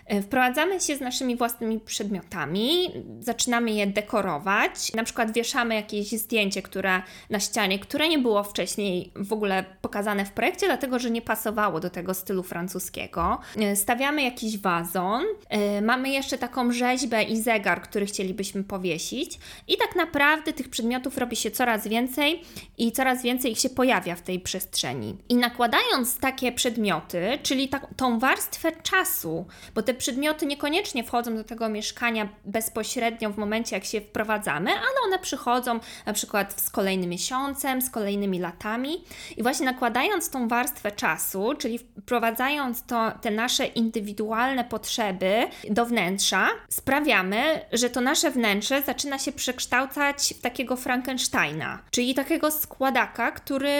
E, 0.05 0.21
wprowadzamy 0.21 0.81
się 0.81 0.95
z 0.95 1.01
naszymi 1.01 1.35
własnymi 1.35 1.79
przedmiotami, 1.79 2.89
zaczynamy 3.19 3.71
je 3.71 3.87
dekorować. 3.87 4.93
Na 4.93 5.03
przykład 5.03 5.33
wieszamy 5.33 5.75
jakieś 5.75 6.11
zdjęcie, 6.11 6.61
które 6.61 7.01
na 7.29 7.39
ścianie, 7.39 7.79
które 7.79 8.09
nie 8.09 8.19
było 8.19 8.43
wcześniej 8.43 9.11
w 9.15 9.33
ogóle 9.33 9.65
pokazane 9.81 10.25
w 10.25 10.31
projekcie, 10.31 10.65
dlatego 10.65 10.99
że 10.99 11.11
nie 11.11 11.21
pasowało 11.21 11.79
do 11.79 11.89
tego 11.89 12.13
stylu 12.13 12.43
francuskiego. 12.43 13.39
E, 13.57 13.75
stawiamy 13.75 14.23
jakiś 14.23 14.57
wazon. 14.57 15.23
E, 15.49 15.81
mamy 15.81 16.09
jeszcze 16.09 16.37
taką 16.37 16.71
rzeźbę 16.71 17.23
i 17.23 17.41
zegar, 17.41 17.81
który 17.81 18.05
chcielibyśmy 18.05 18.63
powiesić. 18.63 19.39
I 19.67 19.77
tak 19.77 19.95
naprawdę 19.95 20.53
tych 20.53 20.69
przedmiotów 20.69 21.17
robi 21.17 21.35
się 21.35 21.51
coraz 21.51 21.87
więcej 21.87 22.41
i 22.77 22.91
coraz 22.91 23.23
więcej 23.23 23.51
ich 23.51 23.59
się 23.59 23.69
pojawia 23.69 24.15
w 24.15 24.21
tej 24.21 24.39
przestrzeni. 24.39 25.17
I 25.29 25.35
nakładając 25.35 26.17
takie 26.17 26.51
przedmioty, 26.51 27.39
czyli 27.43 27.69
ta, 27.69 27.79
tą 27.79 28.19
warstwę 28.19 28.71
czasu, 28.71 29.45
bo 29.75 29.81
te 29.81 29.92
te 29.93 29.99
przedmioty 29.99 30.45
niekoniecznie 30.45 31.03
wchodzą 31.03 31.35
do 31.35 31.43
tego 31.43 31.69
mieszkania 31.69 32.29
bezpośrednio 32.45 33.29
w 33.29 33.37
momencie, 33.37 33.75
jak 33.75 33.85
się 33.85 34.01
wprowadzamy, 34.01 34.71
ale 34.71 34.95
one 35.05 35.19
przychodzą 35.19 35.79
na 36.05 36.13
przykład 36.13 36.61
z 36.61 36.69
kolejnym 36.69 37.09
miesiącem, 37.09 37.81
z 37.81 37.89
kolejnymi 37.89 38.39
latami. 38.39 39.03
I 39.37 39.43
właśnie 39.43 39.65
nakładając 39.65 40.29
tą 40.29 40.47
warstwę 40.47 40.91
czasu, 40.91 41.53
czyli 41.57 41.79
wprowadzając 41.79 42.83
to, 42.83 43.11
te 43.21 43.31
nasze 43.31 43.65
indywidualne 43.65 44.63
potrzeby 44.63 45.47
do 45.69 45.85
wnętrza, 45.85 46.47
sprawiamy, 46.69 47.61
że 47.73 47.89
to 47.89 48.01
nasze 48.01 48.31
wnętrze 48.31 48.81
zaczyna 48.81 49.19
się 49.19 49.31
przekształcać 49.31 50.33
w 50.37 50.41
takiego 50.41 50.75
Frankensteina, 50.75 51.79
czyli 51.91 52.15
takiego 52.15 52.51
składaka, 52.51 53.31
który 53.31 53.73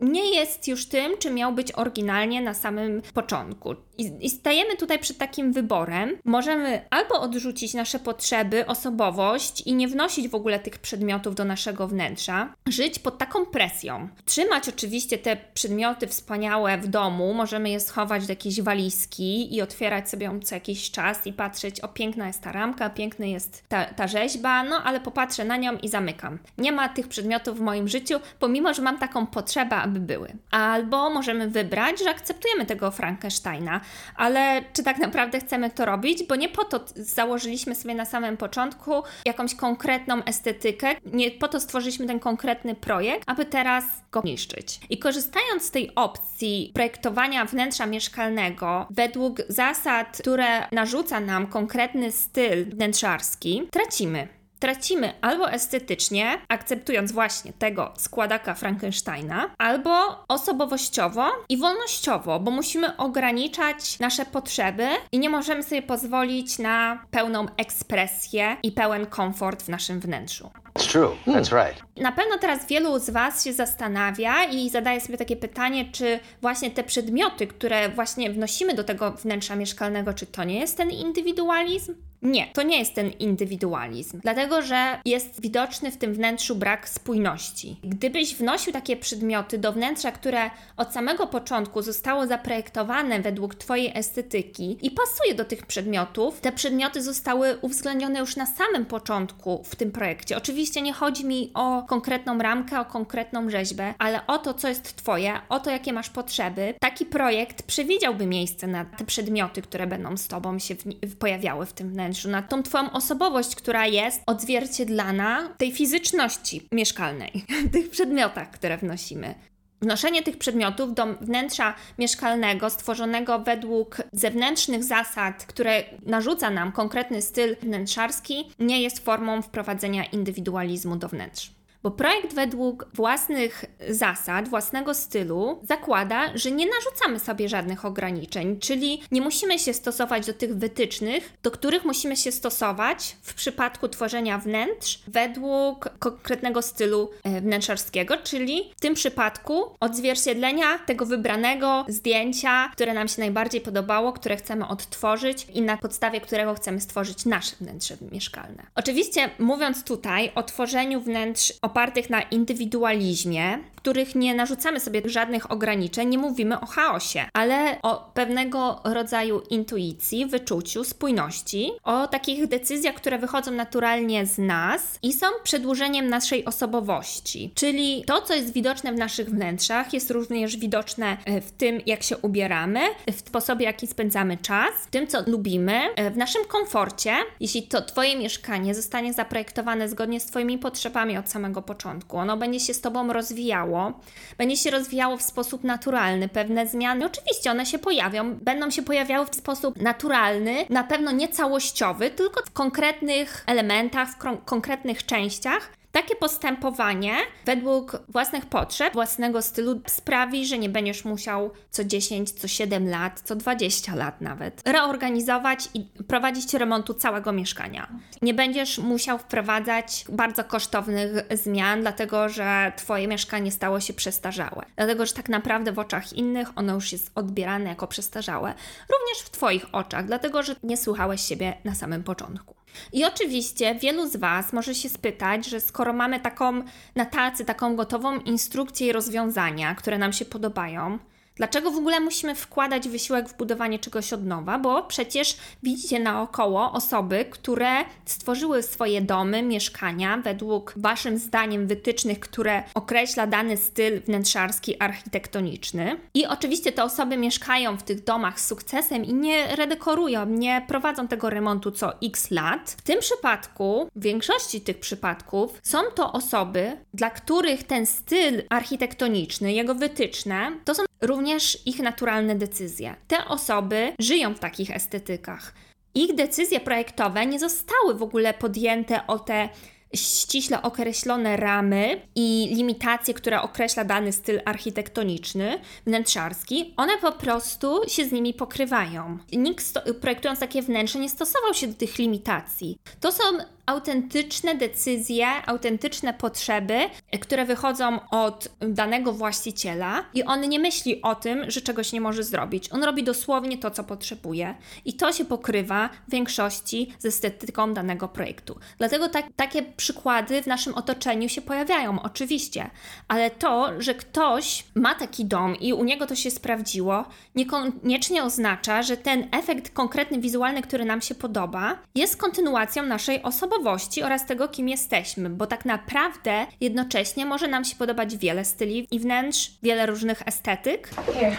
nie 0.00 0.34
jest 0.34 0.68
już 0.68 0.86
tym, 0.86 1.18
czym 1.18 1.34
miał 1.34 1.52
być 1.52 1.72
oryginalnie 1.72 2.42
na 2.42 2.54
samym 2.54 3.02
początku. 3.14 3.74
I, 3.98 4.12
i 4.20 4.30
stajemy 4.30 4.76
tutaj 4.76 4.98
przed 4.98 5.18
takim 5.18 5.52
wyborem. 5.60 6.18
Możemy 6.24 6.82
albo 6.90 7.20
odrzucić 7.20 7.74
nasze 7.74 7.98
potrzeby, 7.98 8.66
osobowość 8.66 9.60
i 9.60 9.74
nie 9.74 9.88
wnosić 9.88 10.28
w 10.28 10.34
ogóle 10.34 10.58
tych 10.58 10.78
przedmiotów 10.78 11.34
do 11.34 11.44
naszego 11.44 11.88
wnętrza, 11.88 12.54
żyć 12.68 12.98
pod 12.98 13.18
taką 13.18 13.46
presją. 13.46 14.08
Trzymać 14.24 14.68
oczywiście 14.68 15.18
te 15.18 15.36
przedmioty 15.54 16.06
wspaniałe 16.06 16.78
w 16.78 16.88
domu, 16.88 17.34
możemy 17.34 17.70
je 17.70 17.80
schować 17.80 18.26
do 18.26 18.32
jakiejś 18.32 18.60
walizki 18.60 19.54
i 19.54 19.62
otwierać 19.62 20.10
sobie 20.10 20.26
ją 20.26 20.40
co 20.40 20.54
jakiś 20.54 20.90
czas 20.90 21.26
i 21.26 21.32
patrzeć, 21.32 21.80
o 21.80 21.88
piękna 21.88 22.26
jest 22.26 22.40
ta 22.40 22.52
ramka, 22.52 22.90
piękna 22.90 23.26
jest 23.26 23.64
ta, 23.68 23.84
ta 23.84 24.08
rzeźba, 24.08 24.62
no 24.62 24.82
ale 24.84 25.00
popatrzę 25.00 25.44
na 25.44 25.56
nią 25.56 25.76
i 25.76 25.88
zamykam. 25.88 26.38
Nie 26.58 26.72
ma 26.72 26.88
tych 26.88 27.08
przedmiotów 27.08 27.58
w 27.58 27.60
moim 27.60 27.88
życiu, 27.88 28.20
pomimo, 28.38 28.74
że 28.74 28.82
mam 28.82 28.98
taką 28.98 29.26
potrzebę, 29.26 29.76
aby 29.76 30.00
były. 30.00 30.32
Albo 30.50 31.10
możemy 31.10 31.48
wybrać, 31.48 32.02
że 32.04 32.10
akceptujemy 32.10 32.66
tego 32.66 32.90
Frankensteina, 32.90 33.80
ale 34.16 34.62
czy 34.72 34.82
tak 34.82 34.98
naprawdę 34.98 35.40
chcemy 35.40 35.49
to 35.74 35.84
robić? 35.84 36.22
Bo 36.22 36.36
nie 36.36 36.48
po 36.48 36.64
to 36.64 36.84
założyliśmy 36.96 37.74
sobie 37.74 37.94
na 37.94 38.04
samym 38.04 38.36
początku 38.36 38.92
jakąś 39.24 39.54
konkretną 39.54 40.24
estetykę, 40.24 40.94
nie 41.04 41.30
po 41.30 41.48
to 41.48 41.60
stworzyliśmy 41.60 42.06
ten 42.06 42.20
konkretny 42.20 42.74
projekt, 42.74 43.22
aby 43.26 43.44
teraz 43.44 43.84
go 44.12 44.22
niszczyć. 44.24 44.80
I 44.90 44.98
korzystając 44.98 45.62
z 45.62 45.70
tej 45.70 45.94
opcji 45.94 46.70
projektowania 46.74 47.44
wnętrza 47.44 47.86
mieszkalnego 47.86 48.86
według 48.90 49.38
zasad, 49.48 50.18
które 50.20 50.68
narzuca 50.72 51.20
nam 51.20 51.46
konkretny 51.46 52.12
styl 52.12 52.64
wnętrzarski, 52.64 53.62
tracimy 53.70 54.39
tracimy 54.60 55.12
albo 55.20 55.50
estetycznie, 55.50 56.38
akceptując 56.48 57.12
właśnie 57.12 57.52
tego 57.52 57.92
składaka 57.96 58.54
Frankensteina, 58.54 59.50
albo 59.58 60.24
osobowościowo 60.28 61.26
i 61.48 61.56
wolnościowo, 61.56 62.40
bo 62.40 62.50
musimy 62.50 62.96
ograniczać 62.96 63.98
nasze 63.98 64.24
potrzeby 64.24 64.88
i 65.12 65.18
nie 65.18 65.30
możemy 65.30 65.62
sobie 65.62 65.82
pozwolić 65.82 66.58
na 66.58 67.04
pełną 67.10 67.46
ekspresję 67.56 68.56
i 68.62 68.72
pełen 68.72 69.06
komfort 69.06 69.62
w 69.62 69.68
naszym 69.68 70.00
wnętrzu. 70.00 70.50
It's 70.74 70.92
true. 70.92 71.16
That's 71.26 71.52
right. 71.52 71.82
Na 72.00 72.12
pewno 72.12 72.38
teraz 72.38 72.66
wielu 72.66 72.98
z 72.98 73.10
Was 73.10 73.44
się 73.44 73.52
zastanawia 73.52 74.44
i 74.44 74.70
zadaje 74.70 75.00
sobie 75.00 75.18
takie 75.18 75.36
pytanie, 75.36 75.84
czy 75.92 76.20
właśnie 76.40 76.70
te 76.70 76.84
przedmioty, 76.84 77.46
które 77.46 77.88
właśnie 77.88 78.30
wnosimy 78.30 78.74
do 78.74 78.84
tego 78.84 79.10
wnętrza 79.10 79.56
mieszkalnego, 79.56 80.14
czy 80.14 80.26
to 80.26 80.44
nie 80.44 80.60
jest 80.60 80.76
ten 80.76 80.90
indywidualizm? 80.90 81.94
Nie, 82.22 82.46
to 82.46 82.62
nie 82.62 82.78
jest 82.78 82.94
ten 82.94 83.10
indywidualizm, 83.10 84.20
dlatego 84.22 84.62
że 84.62 85.00
jest 85.04 85.40
widoczny 85.42 85.90
w 85.90 85.96
tym 85.96 86.14
wnętrzu 86.14 86.56
brak 86.56 86.88
spójności. 86.88 87.76
Gdybyś 87.84 88.34
wnosił 88.34 88.72
takie 88.72 88.96
przedmioty 88.96 89.58
do 89.58 89.72
wnętrza, 89.72 90.12
które 90.12 90.50
od 90.76 90.92
samego 90.92 91.26
początku 91.26 91.82
zostało 91.82 92.26
zaprojektowane 92.26 93.20
według 93.20 93.54
Twojej 93.54 93.98
estetyki 93.98 94.78
i 94.82 94.90
pasuje 94.90 95.34
do 95.34 95.44
tych 95.44 95.66
przedmiotów, 95.66 96.40
te 96.40 96.52
przedmioty 96.52 97.02
zostały 97.02 97.58
uwzględnione 97.60 98.18
już 98.18 98.36
na 98.36 98.46
samym 98.46 98.86
początku 98.86 99.62
w 99.64 99.76
tym 99.76 99.92
projekcie. 99.92 100.36
Oczywiście 100.36 100.82
nie 100.82 100.92
chodzi 100.92 101.26
mi 101.26 101.50
o 101.54 101.82
konkretną 101.90 102.38
ramkę, 102.38 102.80
o 102.80 102.84
konkretną 102.84 103.50
rzeźbę, 103.50 103.94
ale 103.98 104.26
o 104.26 104.38
to, 104.38 104.54
co 104.54 104.68
jest 104.68 104.96
Twoje, 104.96 105.32
o 105.48 105.60
to, 105.60 105.70
jakie 105.70 105.92
masz 105.92 106.10
potrzeby. 106.10 106.74
Taki 106.80 107.06
projekt 107.06 107.62
przewidziałby 107.62 108.26
miejsce 108.26 108.66
na 108.66 108.84
te 108.84 109.04
przedmioty, 109.04 109.62
które 109.62 109.86
będą 109.86 110.16
z 110.16 110.28
Tobą 110.28 110.58
się 110.58 110.74
w, 110.74 111.16
pojawiały 111.16 111.66
w 111.66 111.72
tym 111.72 111.90
wnętrzu 111.90 112.30
na 112.30 112.42
tą 112.42 112.62
Twoją 112.62 112.92
osobowość, 112.92 113.54
która 113.54 113.86
jest 113.86 114.22
odzwierciedlana 114.26 115.48
tej 115.58 115.72
fizyczności 115.72 116.68
mieszkalnej, 116.72 117.44
tych 117.72 117.90
przedmiotach, 117.90 118.50
które 118.50 118.78
wnosimy. 118.78 119.34
Wnoszenie 119.82 120.22
tych 120.22 120.38
przedmiotów 120.38 120.94
do 120.94 121.06
wnętrza 121.06 121.74
mieszkalnego 121.98 122.70
stworzonego 122.70 123.38
według 123.38 123.96
zewnętrznych 124.12 124.84
zasad, 124.84 125.46
które 125.46 125.84
narzuca 126.06 126.50
nam 126.50 126.72
konkretny 126.72 127.22
styl 127.22 127.56
wnętrzarski, 127.62 128.50
nie 128.58 128.82
jest 128.82 129.04
formą 129.04 129.42
wprowadzenia 129.42 130.04
indywidualizmu 130.04 130.96
do 130.96 131.08
wnętrz. 131.08 131.59
Bo 131.82 131.90
projekt 131.90 132.34
według 132.34 132.86
własnych 132.94 133.64
zasad, 133.88 134.48
własnego 134.48 134.94
stylu 134.94 135.60
zakłada, 135.62 136.30
że 136.34 136.50
nie 136.50 136.66
narzucamy 136.66 137.18
sobie 137.18 137.48
żadnych 137.48 137.84
ograniczeń, 137.84 138.58
czyli 138.58 139.02
nie 139.10 139.20
musimy 139.20 139.58
się 139.58 139.74
stosować 139.74 140.26
do 140.26 140.32
tych 140.32 140.56
wytycznych, 140.56 141.32
do 141.42 141.50
których 141.50 141.84
musimy 141.84 142.16
się 142.16 142.32
stosować 142.32 143.16
w 143.22 143.34
przypadku 143.34 143.88
tworzenia 143.88 144.38
wnętrz 144.38 145.02
według 145.08 145.88
konkretnego 145.98 146.62
stylu 146.62 147.10
e, 147.24 147.40
wnętrzarskiego, 147.40 148.16
czyli 148.16 148.70
w 148.76 148.80
tym 148.80 148.94
przypadku 148.94 149.64
odzwierciedlenia 149.80 150.78
tego 150.78 151.06
wybranego 151.06 151.84
zdjęcia, 151.88 152.70
które 152.72 152.94
nam 152.94 153.08
się 153.08 153.20
najbardziej 153.20 153.60
podobało, 153.60 154.12
które 154.12 154.36
chcemy 154.36 154.68
odtworzyć 154.68 155.46
i 155.54 155.62
na 155.62 155.76
podstawie 155.76 156.20
którego 156.20 156.54
chcemy 156.54 156.80
stworzyć 156.80 157.24
nasze 157.24 157.56
wnętrze 157.60 157.96
mieszkalne. 158.12 158.66
Oczywiście 158.74 159.30
mówiąc 159.38 159.84
tutaj 159.84 160.32
o 160.34 160.42
tworzeniu 160.42 161.00
wnętrz 161.00 161.52
opartych 161.70 162.10
na 162.10 162.22
indywidualizmie, 162.22 163.58
których 163.82 164.14
nie 164.14 164.34
narzucamy 164.34 164.80
sobie 164.80 165.02
żadnych 165.04 165.52
ograniczeń, 165.52 166.08
nie 166.08 166.18
mówimy 166.18 166.60
o 166.60 166.66
chaosie, 166.66 167.24
ale 167.32 167.82
o 167.82 168.10
pewnego 168.14 168.80
rodzaju 168.84 169.42
intuicji, 169.50 170.26
wyczuciu, 170.26 170.84
spójności, 170.84 171.70
o 171.84 172.08
takich 172.08 172.46
decyzjach, 172.46 172.94
które 172.94 173.18
wychodzą 173.18 173.50
naturalnie 173.50 174.26
z 174.26 174.38
nas 174.38 174.98
i 175.02 175.12
są 175.12 175.26
przedłużeniem 175.42 176.08
naszej 176.08 176.44
osobowości. 176.44 177.52
Czyli 177.54 178.04
to, 178.06 178.22
co 178.22 178.34
jest 178.34 178.52
widoczne 178.52 178.92
w 178.92 178.96
naszych 178.96 179.30
wnętrzach, 179.30 179.92
jest 179.92 180.10
również 180.10 180.56
widoczne 180.56 181.16
e, 181.24 181.40
w 181.40 181.52
tym, 181.52 181.80
jak 181.86 182.02
się 182.02 182.16
ubieramy, 182.18 182.80
w 183.12 183.18
sposobie, 183.18 183.64
jaki 183.66 183.86
spędzamy 183.86 184.36
czas, 184.36 184.70
w 184.86 184.90
tym, 184.90 185.06
co 185.06 185.22
lubimy, 185.26 185.80
e, 185.96 186.10
w 186.10 186.16
naszym 186.16 186.44
komforcie. 186.44 187.14
Jeśli 187.40 187.62
to 187.62 187.82
Twoje 187.82 188.18
mieszkanie 188.18 188.74
zostanie 188.74 189.12
zaprojektowane 189.12 189.88
zgodnie 189.88 190.20
z 190.20 190.26
Twoimi 190.26 190.58
potrzebami 190.58 191.18
od 191.18 191.28
samego 191.28 191.62
początku, 191.62 192.16
ono 192.16 192.36
będzie 192.36 192.60
się 192.60 192.74
z 192.74 192.80
Tobą 192.80 193.12
rozwijało 193.12 193.69
rozwijało, 193.70 194.00
będzie 194.38 194.56
się 194.56 194.70
rozwijało 194.70 195.16
w 195.16 195.22
sposób 195.22 195.64
naturalny. 195.64 196.28
Pewne 196.28 196.66
zmiany, 196.66 197.06
oczywiście 197.06 197.50
one 197.50 197.66
się 197.66 197.78
pojawią, 197.78 198.34
będą 198.34 198.70
się 198.70 198.82
pojawiały 198.82 199.26
w 199.26 199.34
sposób 199.34 199.82
naturalny, 199.82 200.66
na 200.70 200.84
pewno 200.84 201.12
nie 201.12 201.28
całościowy, 201.28 202.10
tylko 202.10 202.42
w 202.46 202.50
konkretnych 202.50 203.44
elementach, 203.46 204.08
w 204.10 204.44
konkretnych 204.44 205.06
częściach, 205.06 205.79
takie 205.92 206.16
postępowanie 206.16 207.16
według 207.44 208.02
własnych 208.08 208.46
potrzeb, 208.46 208.92
własnego 208.92 209.42
stylu 209.42 209.80
sprawi, 209.86 210.46
że 210.46 210.58
nie 210.58 210.68
będziesz 210.68 211.04
musiał 211.04 211.50
co 211.70 211.84
10, 211.84 212.30
co 212.30 212.48
7 212.48 212.88
lat, 212.88 213.20
co 213.24 213.36
20 213.36 213.94
lat 213.94 214.20
nawet 214.20 214.68
reorganizować 214.68 215.68
i 215.74 215.84
prowadzić 216.08 216.54
remontu 216.54 216.94
całego 216.94 217.32
mieszkania. 217.32 217.88
Nie 218.22 218.34
będziesz 218.34 218.78
musiał 218.78 219.18
wprowadzać 219.18 220.04
bardzo 220.08 220.44
kosztownych 220.44 221.10
zmian, 221.34 221.80
dlatego 221.80 222.28
że 222.28 222.72
Twoje 222.76 223.08
mieszkanie 223.08 223.52
stało 223.52 223.80
się 223.80 223.92
przestarzałe. 223.92 224.66
Dlatego, 224.76 225.06
że 225.06 225.12
tak 225.12 225.28
naprawdę 225.28 225.72
w 225.72 225.78
oczach 225.78 226.12
innych 226.12 226.48
ono 226.56 226.74
już 226.74 226.92
jest 226.92 227.10
odbierane 227.14 227.68
jako 227.68 227.86
przestarzałe. 227.86 228.54
Również 228.80 229.24
w 229.24 229.30
Twoich 229.30 229.66
oczach, 229.72 230.06
dlatego 230.06 230.42
że 230.42 230.56
nie 230.62 230.76
słuchałeś 230.76 231.20
siebie 231.20 231.56
na 231.64 231.74
samym 231.74 232.04
początku. 232.04 232.59
I 232.92 233.04
oczywiście 233.04 233.74
wielu 233.74 234.08
z 234.08 234.16
Was 234.16 234.52
może 234.52 234.74
się 234.74 234.88
spytać, 234.88 235.46
że 235.46 235.60
skoro 235.60 235.92
mamy 235.92 236.20
taką 236.20 236.62
na 236.96 237.06
tacy, 237.06 237.44
taką 237.44 237.76
gotową 237.76 238.20
instrukcję 238.20 238.86
i 238.86 238.92
rozwiązania, 238.92 239.74
które 239.74 239.98
nam 239.98 240.12
się 240.12 240.24
podobają, 240.24 240.98
Dlaczego 241.40 241.70
w 241.70 241.76
ogóle 241.76 242.00
musimy 242.00 242.34
wkładać 242.34 242.88
wysiłek 242.88 243.28
w 243.28 243.36
budowanie 243.36 243.78
czegoś 243.78 244.12
od 244.12 244.24
nowa? 244.24 244.58
Bo 244.58 244.82
przecież 244.82 245.36
widzicie 245.62 245.98
naokoło 245.98 246.72
osoby, 246.72 247.24
które 247.30 247.70
stworzyły 248.04 248.62
swoje 248.62 249.02
domy, 249.02 249.42
mieszkania 249.42 250.16
według 250.16 250.74
Waszym 250.76 251.18
zdaniem 251.18 251.66
wytycznych, 251.66 252.20
które 252.20 252.62
określa 252.74 253.26
dany 253.26 253.56
styl 253.56 254.00
wnętrzarski, 254.00 254.80
architektoniczny. 254.80 256.00
I 256.14 256.26
oczywiście 256.26 256.72
te 256.72 256.84
osoby 256.84 257.16
mieszkają 257.16 257.76
w 257.76 257.82
tych 257.82 258.04
domach 258.04 258.40
z 258.40 258.46
sukcesem 258.46 259.04
i 259.04 259.14
nie 259.14 259.56
redekorują, 259.56 260.26
nie 260.26 260.64
prowadzą 260.68 261.08
tego 261.08 261.30
remontu 261.30 261.70
co 261.70 261.92
x 262.02 262.30
lat. 262.30 262.70
W 262.70 262.82
tym 262.82 263.00
przypadku, 263.00 263.88
w 263.96 264.02
większości 264.02 264.60
tych 264.60 264.80
przypadków, 264.80 265.60
są 265.62 265.78
to 265.94 266.12
osoby, 266.12 266.76
dla 266.94 267.10
których 267.10 267.64
ten 267.64 267.86
styl 267.86 268.42
architektoniczny, 268.48 269.52
jego 269.52 269.74
wytyczne, 269.74 270.52
to 270.64 270.74
są 270.74 270.82
również 271.00 271.29
ich 271.66 271.78
naturalne 271.78 272.34
decyzje. 272.34 272.94
Te 273.08 273.24
osoby 273.24 273.92
żyją 273.98 274.34
w 274.34 274.38
takich 274.38 274.70
estetykach. 274.70 275.54
Ich 275.94 276.14
decyzje 276.14 276.60
projektowe 276.60 277.26
nie 277.26 277.38
zostały 277.38 277.94
w 277.94 278.02
ogóle 278.02 278.34
podjęte 278.34 279.06
o 279.06 279.18
te 279.18 279.48
ściśle 279.94 280.62
określone 280.62 281.36
ramy 281.36 282.00
i 282.14 282.48
limitacje, 282.54 283.14
które 283.14 283.42
określa 283.42 283.84
dany 283.84 284.12
styl 284.12 284.40
architektoniczny, 284.44 285.60
wnętrzarski, 285.86 286.74
one 286.76 286.98
po 286.98 287.12
prostu 287.12 287.80
się 287.88 288.04
z 288.04 288.12
nimi 288.12 288.34
pokrywają. 288.34 289.18
Nikt 289.32 289.64
projektując 290.00 290.40
takie 290.40 290.62
wnętrze 290.62 290.98
nie 290.98 291.08
stosował 291.08 291.54
się 291.54 291.66
do 291.66 291.74
tych 291.74 291.98
limitacji. 291.98 292.78
To 293.00 293.12
są 293.12 293.24
autentyczne 293.70 294.54
decyzje, 294.54 295.26
autentyczne 295.46 296.14
potrzeby, 296.14 296.78
które 297.20 297.44
wychodzą 297.44 298.08
od 298.10 298.48
danego 298.60 299.12
właściciela 299.12 300.04
i 300.14 300.24
on 300.24 300.48
nie 300.48 300.58
myśli 300.58 301.02
o 301.02 301.14
tym, 301.14 301.50
że 301.50 301.60
czegoś 301.60 301.92
nie 301.92 302.00
może 302.00 302.22
zrobić. 302.22 302.72
On 302.72 302.84
robi 302.84 303.04
dosłownie 303.04 303.58
to, 303.58 303.70
co 303.70 303.84
potrzebuje 303.84 304.54
i 304.84 304.94
to 304.94 305.12
się 305.12 305.24
pokrywa 305.24 305.90
w 306.08 306.10
większości 306.10 306.94
z 306.98 307.04
estetyką 307.04 307.74
danego 307.74 308.08
projektu. 308.08 308.58
Dlatego 308.78 309.08
tak, 309.08 309.26
takie 309.36 309.62
przykłady 309.62 310.42
w 310.42 310.46
naszym 310.46 310.74
otoczeniu 310.74 311.28
się 311.28 311.42
pojawiają, 311.42 312.02
oczywiście, 312.02 312.70
ale 313.08 313.30
to, 313.30 313.70
że 313.78 313.94
ktoś 313.94 314.64
ma 314.74 314.94
taki 314.94 315.24
dom 315.24 315.56
i 315.56 315.72
u 315.72 315.84
niego 315.84 316.06
to 316.06 316.14
się 316.14 316.30
sprawdziło, 316.30 317.04
niekoniecznie 317.34 318.24
oznacza, 318.24 318.82
że 318.82 318.96
ten 318.96 319.28
efekt 319.32 319.74
konkretny, 319.74 320.20
wizualny, 320.20 320.62
który 320.62 320.84
nam 320.84 321.00
się 321.00 321.14
podoba, 321.14 321.78
jest 321.94 322.16
kontynuacją 322.16 322.82
naszej 322.82 323.22
osobowości 323.22 323.59
osobowości 323.60 324.02
oraz 324.02 324.26
tego, 324.26 324.48
kim 324.48 324.68
jesteśmy, 324.68 325.30
bo 325.30 325.46
tak 325.46 325.64
naprawdę 325.64 326.46
jednocześnie 326.60 327.26
może 327.26 327.48
nam 327.48 327.64
się 327.64 327.76
podobać 327.76 328.16
wiele 328.16 328.44
styli 328.44 328.88
i 328.90 329.00
wnętrz, 329.00 329.50
wiele 329.62 329.86
różnych 329.86 330.28
estetyk. 330.28 330.88
Here. 330.88 331.36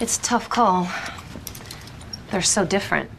It's 0.00 0.34
a 0.34 0.38
tough 0.38 0.54
call. 0.54 0.86
They're 2.32 2.46
so 2.46 2.64
different. 2.64 3.10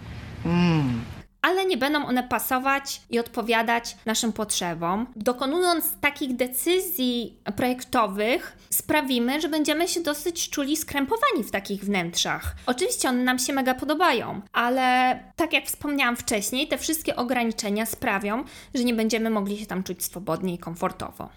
Mm 0.46 1.13
ale 1.44 1.66
nie 1.66 1.78
będą 1.78 2.06
one 2.06 2.24
pasować 2.24 3.02
i 3.10 3.20
odpowiadać 3.20 3.98
naszym 4.06 4.34
potrzebom. 4.34 5.08
Dokonując 5.16 5.86
takich 6.02 6.36
decyzji 6.36 7.38
projektowych, 7.56 8.58
sprawimy, 8.70 9.42
że 9.42 9.50
będziemy 9.50 9.88
się 9.88 10.02
dosyć 10.02 10.50
czuli 10.50 10.78
skrępowani 10.78 11.44
w 11.44 11.52
takich 11.52 11.84
wnętrzach. 11.84 12.56
Oczywiście 12.66 13.10
one 13.10 13.24
nam 13.24 13.40
się 13.40 13.54
mega 13.54 13.74
podobają, 13.76 14.42
ale 14.54 15.20
tak 15.36 15.54
jak 15.54 15.66
wspomniałam 15.66 16.16
wcześniej, 16.16 16.68
te 16.68 16.78
wszystkie 16.78 17.16
ograniczenia 17.16 17.86
sprawią, 17.86 18.44
że 18.76 18.84
nie 18.84 18.94
będziemy 18.94 19.30
mogli 19.30 19.58
się 19.58 19.66
tam 19.66 19.84
czuć 19.84 20.04
swobodnie 20.04 20.54
i 20.54 20.58
komfortowo. 20.58 21.30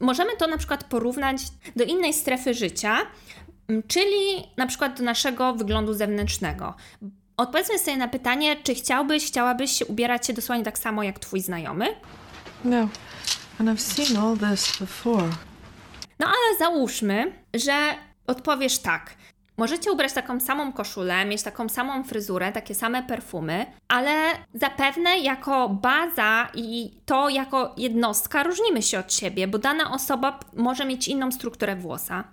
Możemy 0.00 0.36
to 0.36 0.46
na 0.46 0.58
przykład 0.58 0.84
porównać 0.84 1.36
do 1.76 1.84
innej 1.84 2.14
strefy 2.14 2.54
życia, 2.54 2.96
czyli 3.88 4.46
na 4.56 4.66
przykład 4.66 4.98
do 4.98 5.04
naszego 5.04 5.52
wyglądu 5.52 5.94
zewnętrznego. 5.94 6.74
Odpowiedzmy 7.38 7.78
sobie 7.78 7.96
na 7.96 8.08
pytanie, 8.08 8.56
czy 8.62 8.74
chciałbyś, 8.74 9.26
chciałabyś 9.26 9.72
się 9.72 9.86
ubierać 9.86 10.26
się 10.26 10.32
dosłownie 10.32 10.64
tak 10.64 10.78
samo 10.78 11.02
jak 11.02 11.18
twój 11.18 11.40
znajomy? 11.40 11.86
No, 12.64 12.88
and 13.60 13.68
I've 13.68 13.78
seen 13.78 14.16
all 14.16 14.38
this 14.38 14.78
before. 14.80 15.28
No 16.18 16.26
ale 16.26 16.58
załóżmy, 16.58 17.32
że 17.54 17.94
odpowiesz 18.26 18.78
tak. 18.78 19.14
Możecie 19.56 19.92
ubrać 19.92 20.12
taką 20.12 20.40
samą 20.40 20.72
koszulę, 20.72 21.24
mieć 21.24 21.42
taką 21.42 21.68
samą 21.68 22.04
fryzurę, 22.04 22.52
takie 22.52 22.74
same 22.74 23.02
perfumy, 23.02 23.66
ale 23.88 24.12
zapewne 24.54 25.18
jako 25.18 25.68
baza 25.68 26.48
i 26.54 26.90
to 27.06 27.28
jako 27.28 27.74
jednostka 27.76 28.42
różnimy 28.42 28.82
się 28.82 28.98
od 28.98 29.12
siebie, 29.12 29.48
bo 29.48 29.58
dana 29.58 29.92
osoba 29.92 30.40
może 30.56 30.84
mieć 30.84 31.08
inną 31.08 31.32
strukturę 31.32 31.76
włosa, 31.76 32.24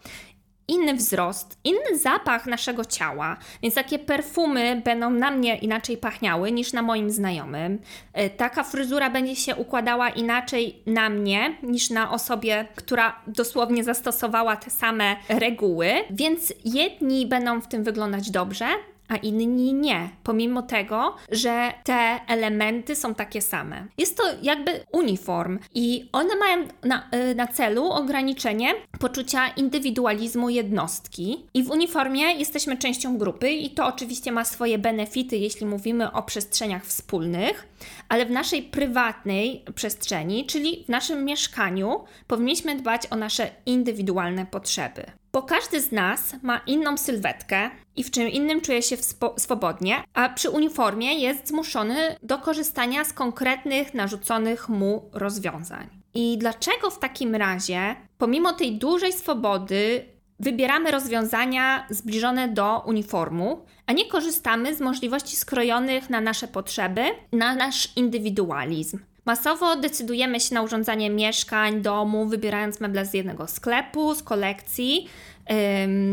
inny 0.67 0.93
wzrost, 0.93 1.57
inny 1.63 1.97
zapach 1.97 2.45
naszego 2.45 2.85
ciała, 2.85 3.37
więc 3.61 3.75
takie 3.75 3.99
perfumy 3.99 4.81
będą 4.85 5.09
na 5.09 5.31
mnie 5.31 5.57
inaczej 5.57 5.97
pachniały 5.97 6.51
niż 6.51 6.73
na 6.73 6.81
moim 6.81 7.11
znajomym. 7.11 7.79
E, 8.13 8.29
taka 8.29 8.63
fryzura 8.63 9.09
będzie 9.09 9.35
się 9.35 9.55
układała 9.55 10.09
inaczej 10.09 10.83
na 10.85 11.09
mnie 11.09 11.57
niż 11.63 11.89
na 11.89 12.11
osobie, 12.11 12.67
która 12.75 13.21
dosłownie 13.27 13.83
zastosowała 13.83 14.55
te 14.55 14.69
same 14.69 15.15
reguły, 15.29 15.93
więc 16.09 16.53
jedni 16.65 17.27
będą 17.27 17.61
w 17.61 17.67
tym 17.67 17.83
wyglądać 17.83 18.31
dobrze, 18.31 18.65
a 19.07 19.15
inni 19.15 19.73
nie, 19.73 20.09
pomimo 20.23 20.61
tego, 20.61 21.15
że 21.31 21.73
te 21.83 22.19
elementy 22.27 22.95
są 22.95 23.15
takie 23.15 23.41
same. 23.41 23.87
Jest 23.97 24.17
to 24.17 24.23
jakby 24.41 24.71
uniform 24.91 25.59
i 25.73 26.09
one 26.11 26.35
mają 26.35 26.67
na, 26.83 27.09
y, 27.31 27.35
na 27.35 27.47
celu 27.47 27.91
ograniczenie 27.91 28.73
poczucia 28.99 29.47
indywidualizmu 29.47 30.49
jednostki. 30.49 31.45
I 31.53 31.63
w 31.63 31.69
uniformie 31.69 32.33
jesteśmy 32.33 32.77
częścią 32.77 33.17
grupy, 33.17 33.51
i 33.51 33.69
to 33.69 33.85
oczywiście 33.85 34.31
ma 34.31 34.45
swoje 34.45 34.77
benefity, 34.77 35.37
jeśli 35.37 35.65
mówimy 35.65 36.11
o 36.11 36.23
przestrzeniach 36.23 36.85
wspólnych, 36.85 37.67
ale 38.09 38.25
w 38.25 38.31
naszej 38.31 38.63
prywatnej 38.63 39.63
przestrzeni, 39.75 40.45
czyli 40.45 40.83
w 40.85 40.89
naszym 40.89 41.25
mieszkaniu, 41.25 42.03
powinniśmy 42.27 42.75
dbać 42.75 43.01
o 43.09 43.15
nasze 43.15 43.49
indywidualne 43.65 44.45
potrzeby. 44.45 45.05
Bo 45.35 45.43
każdy 45.43 45.81
z 45.81 45.91
nas 45.91 46.35
ma 46.43 46.57
inną 46.57 46.97
sylwetkę 46.97 47.69
i 47.95 48.03
w 48.03 48.11
czym 48.11 48.29
innym 48.29 48.61
czuje 48.61 48.81
się 48.81 48.97
swobodnie, 49.37 50.03
a 50.13 50.29
przy 50.29 50.49
uniformie 50.49 51.13
jest 51.13 51.47
zmuszony 51.47 52.15
do 52.23 52.37
korzystania 52.37 53.05
z 53.05 53.13
konkretnych 53.13 53.93
narzuconych 53.93 54.69
mu 54.69 55.09
rozwiązań. 55.13 55.89
I 56.13 56.37
dlaczego 56.37 56.89
w 56.89 56.99
takim 56.99 57.35
razie, 57.35 57.95
pomimo 58.17 58.53
tej 58.53 58.77
dużej 58.77 59.13
swobody, 59.13 60.05
wybieramy 60.39 60.91
rozwiązania 60.91 61.87
zbliżone 61.89 62.47
do 62.47 62.83
uniformu, 62.85 63.65
a 63.85 63.93
nie 63.93 64.05
korzystamy 64.05 64.75
z 64.75 64.81
możliwości 64.81 65.35
skrojonych 65.35 66.09
na 66.09 66.21
nasze 66.21 66.47
potrzeby, 66.47 67.01
na 67.31 67.55
nasz 67.55 67.97
indywidualizm? 67.97 68.99
Masowo 69.25 69.75
decydujemy 69.75 70.39
się 70.39 70.55
na 70.55 70.61
urządzanie 70.61 71.09
mieszkań, 71.09 71.81
domu, 71.81 72.25
wybierając 72.25 72.79
meble 72.79 73.05
z 73.05 73.13
jednego 73.13 73.47
sklepu, 73.47 74.15
z 74.15 74.23
kolekcji, 74.23 75.07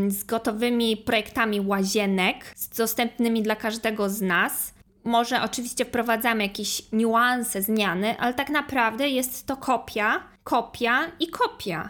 z 0.07 0.23
gotowymi 0.23 0.97
projektami 0.97 1.61
łazienek, 1.61 2.55
dostępnymi 2.77 3.43
dla 3.43 3.55
każdego 3.55 4.09
z 4.09 4.21
nas. 4.21 4.73
Może 5.03 5.41
oczywiście 5.41 5.85
wprowadzamy 5.85 6.43
jakieś 6.43 6.91
niuanse, 6.91 7.61
zmiany, 7.61 8.19
ale 8.19 8.33
tak 8.33 8.49
naprawdę 8.49 9.09
jest 9.09 9.45
to 9.45 9.57
kopia, 9.57 10.23
kopia 10.43 10.99
i 11.19 11.27
kopia. 11.27 11.89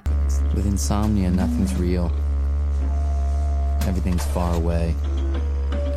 With 0.55 0.65
insomnia, 0.65 1.31
nothing's 1.31 1.79
real. 1.79 2.09
Everything's 3.79 4.23
far 4.33 4.55
away. 4.55 4.93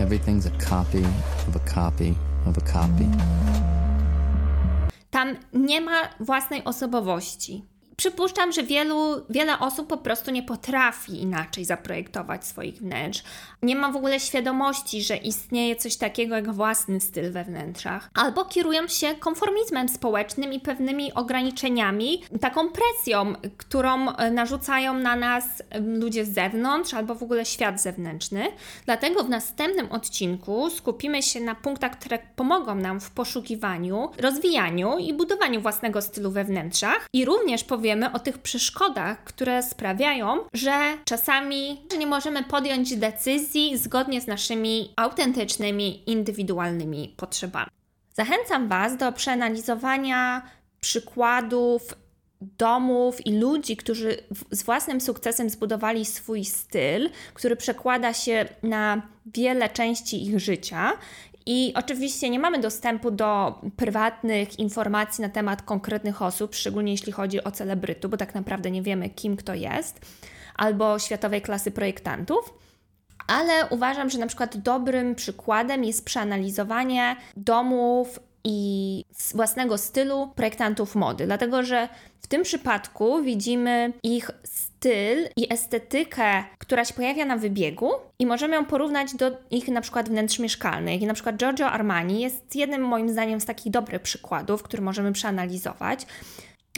Everything's 0.00 0.46
a 0.46 0.68
copy 0.70 1.02
of 1.48 1.56
a 1.56 1.74
copy 1.74 2.14
of 2.46 2.58
a 2.58 2.72
copy. 2.72 3.06
Nie 5.52 5.80
ma 5.80 6.08
własnej 6.20 6.64
osobowości. 6.64 7.64
Przypuszczam, 7.96 8.52
że 8.52 8.62
wielu, 8.62 9.24
wiele 9.30 9.58
osób 9.58 9.88
po 9.88 9.96
prostu 9.96 10.30
nie 10.30 10.42
potrafi 10.42 11.22
inaczej 11.22 11.64
zaprojektować 11.64 12.46
swoich 12.46 12.74
wnętrz. 12.74 13.22
Nie 13.62 13.76
ma 13.76 13.92
w 13.92 13.96
ogóle 13.96 14.20
świadomości, 14.20 15.02
że 15.02 15.16
istnieje 15.16 15.76
coś 15.76 15.96
takiego 15.96 16.34
jak 16.34 16.52
własny 16.52 17.00
styl 17.00 17.32
we 17.32 17.44
wnętrzach. 17.44 18.10
Albo 18.14 18.44
kierują 18.44 18.88
się 18.88 19.14
konformizmem 19.14 19.88
społecznym 19.88 20.52
i 20.52 20.60
pewnymi 20.60 21.14
ograniczeniami, 21.14 22.22
taką 22.40 22.68
presją, 22.68 23.32
którą 23.56 24.10
e, 24.10 24.30
narzucają 24.30 24.98
na 24.98 25.16
nas 25.16 25.44
ludzie 25.80 26.24
z 26.24 26.34
zewnątrz 26.34 26.94
albo 26.94 27.14
w 27.14 27.22
ogóle 27.22 27.44
świat 27.44 27.80
zewnętrzny. 27.80 28.46
Dlatego 28.84 29.24
w 29.24 29.28
następnym 29.28 29.92
odcinku 29.92 30.70
skupimy 30.70 31.22
się 31.22 31.40
na 31.40 31.54
punktach, 31.54 31.98
które 31.98 32.18
pomogą 32.36 32.74
nam 32.74 33.00
w 33.00 33.10
poszukiwaniu, 33.10 34.10
rozwijaniu 34.18 34.98
i 34.98 35.14
budowaniu 35.14 35.60
własnego 35.60 36.02
stylu 36.02 36.30
we 36.30 36.44
wnętrzach 36.44 37.06
i 37.12 37.24
również 37.24 37.64
powiemy, 37.64 37.85
powiemy 37.86 38.12
o 38.12 38.18
tych 38.18 38.38
przeszkodach, 38.38 39.24
które 39.24 39.62
sprawiają, 39.62 40.38
że 40.52 40.98
czasami 41.04 41.80
nie 41.98 42.06
możemy 42.06 42.44
podjąć 42.44 42.96
decyzji 42.96 43.78
zgodnie 43.78 44.20
z 44.20 44.26
naszymi 44.26 44.92
autentycznymi, 44.96 46.10
indywidualnymi 46.10 47.14
potrzebami. 47.16 47.70
Zachęcam 48.14 48.68
Was 48.68 48.96
do 48.96 49.12
przeanalizowania 49.12 50.42
przykładów 50.80 51.82
domów 52.40 53.26
i 53.26 53.38
ludzi, 53.38 53.76
którzy 53.76 54.16
z 54.50 54.62
własnym 54.62 55.00
sukcesem 55.00 55.50
zbudowali 55.50 56.04
swój 56.04 56.44
styl, 56.44 57.10
który 57.34 57.56
przekłada 57.56 58.12
się 58.12 58.48
na 58.62 59.02
wiele 59.26 59.68
części 59.68 60.26
ich 60.26 60.40
życia 60.40 60.92
i 61.46 61.72
oczywiście 61.76 62.30
nie 62.30 62.38
mamy 62.38 62.58
dostępu 62.58 63.10
do 63.10 63.60
prywatnych 63.76 64.58
informacji 64.58 65.22
na 65.22 65.28
temat 65.28 65.62
konkretnych 65.62 66.22
osób, 66.22 66.54
szczególnie 66.54 66.92
jeśli 66.92 67.12
chodzi 67.12 67.44
o 67.44 67.50
celebrytu, 67.50 68.08
bo 68.08 68.16
tak 68.16 68.34
naprawdę 68.34 68.70
nie 68.70 68.82
wiemy, 68.82 69.10
kim 69.10 69.36
kto 69.36 69.54
jest, 69.54 70.00
albo 70.56 70.98
światowej 70.98 71.42
klasy 71.42 71.70
projektantów. 71.70 72.54
Ale 73.26 73.66
uważam, 73.70 74.10
że 74.10 74.18
na 74.18 74.26
przykład 74.26 74.56
dobrym 74.56 75.14
przykładem 75.14 75.84
jest 75.84 76.04
przeanalizowanie 76.04 77.16
domów 77.36 78.20
i 78.46 79.04
własnego 79.34 79.78
stylu 79.78 80.30
projektantów 80.36 80.94
mody, 80.94 81.26
dlatego 81.26 81.62
że 81.62 81.88
w 82.20 82.26
tym 82.26 82.42
przypadku 82.42 83.22
widzimy 83.22 83.92
ich 84.02 84.30
styl 84.44 85.28
i 85.36 85.52
estetykę, 85.52 86.44
która 86.58 86.84
się 86.84 86.94
pojawia 86.94 87.24
na 87.24 87.36
wybiegu 87.36 87.90
i 88.18 88.26
możemy 88.26 88.54
ją 88.54 88.64
porównać 88.64 89.14
do 89.14 89.30
ich 89.50 89.68
na 89.68 89.80
przykład 89.80 90.08
wnętrz 90.08 90.38
mieszkalnych. 90.38 91.02
I 91.02 91.06
na 91.06 91.14
przykład 91.14 91.36
Giorgio 91.36 91.66
Armani 91.66 92.20
jest 92.20 92.56
jednym 92.56 92.82
moim 92.82 93.08
zdaniem 93.08 93.40
z 93.40 93.44
takich 93.44 93.72
dobrych 93.72 94.02
przykładów, 94.02 94.62
który 94.62 94.82
możemy 94.82 95.12
przeanalizować 95.12 96.06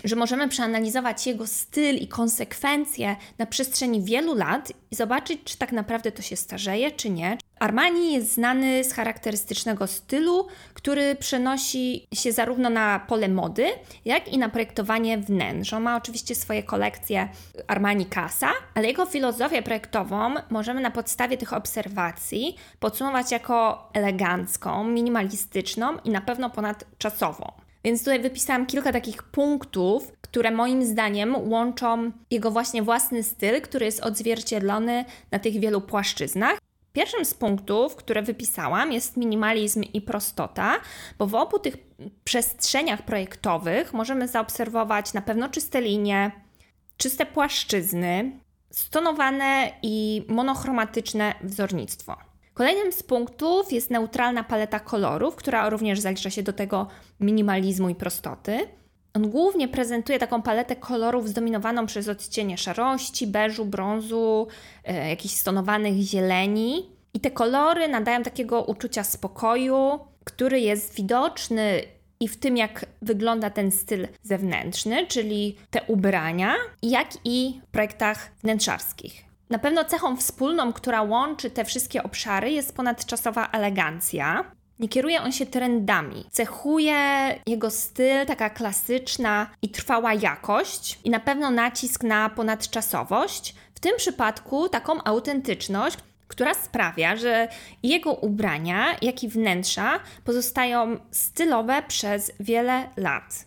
że 0.05 0.17
możemy 0.17 0.49
przeanalizować 0.49 1.27
jego 1.27 1.47
styl 1.47 1.97
i 1.97 2.09
konsekwencje 2.09 3.17
na 3.39 3.47
przestrzeni 3.47 4.03
wielu 4.03 4.35
lat 4.35 4.73
i 4.91 4.97
zobaczyć, 4.97 5.41
czy 5.45 5.59
tak 5.59 5.73
naprawdę 5.73 6.13
to 6.13 6.23
się 6.23 6.37
starzeje, 6.37 6.91
czy 6.91 7.11
nie. 7.11 7.39
Armani 7.59 8.13
jest 8.13 8.35
znany 8.35 8.85
z 8.85 8.93
charakterystycznego 8.93 9.87
stylu, 9.87 10.47
który 10.75 11.15
przenosi 11.15 12.07
się 12.15 12.33
zarówno 12.33 12.71
na 12.71 13.01
pole 13.01 13.29
mody, 13.29 13.67
jak 14.05 14.29
i 14.29 14.39
na 14.39 14.49
projektowanie 14.49 15.19
wnętrz. 15.19 15.73
On 15.73 15.83
ma 15.83 15.97
oczywiście 15.97 16.35
swoje 16.35 16.63
kolekcje 16.63 17.29
Armani 17.67 18.07
Casa, 18.07 18.51
ale 18.75 18.87
jego 18.87 19.07
filozofię 19.07 19.63
projektową 19.63 20.35
możemy 20.51 20.81
na 20.81 20.91
podstawie 20.91 21.37
tych 21.37 21.53
obserwacji 21.53 22.57
podsumować 22.81 23.33
jako 23.33 23.89
elegancką, 23.95 24.85
minimalistyczną 24.85 25.99
i 26.05 26.11
na 26.11 26.21
pewno 26.21 26.51
ponadczasową. 26.51 27.53
Więc 27.85 28.01
tutaj 28.01 28.21
wypisałam 28.21 28.67
kilka 28.67 28.93
takich 28.93 29.23
punktów, 29.23 30.13
które 30.21 30.51
moim 30.51 30.85
zdaniem 30.85 31.51
łączą 31.51 32.13
jego 32.31 32.51
właśnie 32.51 32.83
własny 32.83 33.23
styl, 33.23 33.61
który 33.61 33.87
jest 33.87 34.01
odzwierciedlony 34.01 35.05
na 35.31 35.39
tych 35.39 35.61
wielu 35.61 35.81
płaszczyznach. 35.81 36.59
Pierwszym 36.99 37.25
z 37.25 37.35
punktów, 37.35 37.97
które 37.97 38.23
wypisałam, 38.23 38.93
jest 38.93 39.17
minimalizm 39.17 39.83
i 39.83 40.01
prostota, 40.01 40.77
bo 41.19 41.27
w 41.27 41.35
obu 41.35 41.59
tych 41.59 41.77
przestrzeniach 42.25 43.03
projektowych 43.03 43.93
możemy 43.93 44.29
zaobserwować 44.29 45.13
na 45.13 45.23
pewno 45.23 45.49
czyste 45.49 45.81
linie, 45.81 46.31
czyste 46.97 47.27
płaszczyzny, 47.27 48.41
stonowane 48.71 49.73
i 49.83 50.25
monochromatyczne 50.29 51.35
wzornictwo. 51.43 52.17
Kolejnym 52.55 52.93
z 52.93 53.03
punktów 53.03 53.73
jest 53.73 53.91
neutralna 53.91 54.45
paleta 54.45 54.81
kolorów, 54.81 55.37
która 55.37 55.71
również 55.71 56.01
zalicza 56.01 56.31
się 56.31 56.43
do 56.43 56.53
tego 56.53 56.87
minimalizmu 57.21 57.89
i 57.89 57.95
prostoty. 57.95 58.69
On 59.15 59.31
głównie 59.31 59.69
prezentuje 59.69 60.19
taką 60.19 60.43
paletę 60.43 60.77
kolorów 60.77 61.29
zdominowaną 61.29 61.87
przez 61.87 62.09
odcienie 62.09 62.59
szarości, 62.59 63.27
beżu, 63.27 63.65
brązu, 63.65 64.47
e, 64.85 65.09
jakichś 65.09 65.35
stonowanych 65.35 65.95
zieleni. 65.95 66.87
I 67.15 67.21
te 67.21 67.31
kolory 67.31 67.89
nadają 67.89 68.23
takiego 68.23 68.63
uczucia 68.63 69.05
spokoju, 69.05 69.99
który 70.25 70.61
jest 70.61 70.95
widoczny 70.95 71.83
i 72.21 72.29
w 72.29 72.37
tym, 72.37 72.57
jak 72.57 72.87
wygląda 73.03 73.51
ten 73.51 73.71
styl 73.71 74.09
zewnętrzny, 74.23 75.07
czyli 75.07 75.57
te 75.71 75.83
ubrania, 75.83 76.55
jak 76.83 77.09
i 77.25 77.61
w 77.69 77.71
projektach 77.71 78.31
wnętrzarskich. 78.43 79.25
Na 79.51 79.59
pewno 79.59 79.85
cechą 79.85 80.17
wspólną, 80.17 80.73
która 80.73 81.03
łączy 81.03 81.51
te 81.51 81.65
wszystkie 81.65 82.03
obszary, 82.03 82.51
jest 82.51 82.77
ponadczasowa 82.77 83.49
elegancja. 83.53 84.45
Nie 84.79 84.89
kieruje 84.89 85.23
on 85.23 85.33
się 85.33 85.47
trendami. 85.47 86.25
Cechuje 86.31 86.95
jego 87.47 87.71
styl 87.71 88.27
taka 88.27 88.51
klasyczna 88.51 89.51
i 89.63 89.69
trwała 89.69 90.15
jakość 90.15 90.99
i 91.05 91.11
na 91.11 91.21
pewno 91.21 91.51
nacisk 91.51 92.05
na 92.05 92.31
ponadczasowość. 92.31 93.55
W 93.75 93.81
tym 93.81 93.97
przypadku 93.97 94.69
taką 94.69 95.05
autentyczność, 95.05 95.99
która 96.29 96.55
sprawia, 96.55 97.17
że 97.17 97.49
jego 97.83 98.13
ubrania, 98.13 98.97
jak 99.03 99.23
i 99.23 99.29
wnętrza 99.29 100.01
pozostają 100.25 100.97
stylowe 101.11 101.83
przez 101.89 102.33
wiele 102.41 102.89
lat. 102.97 103.47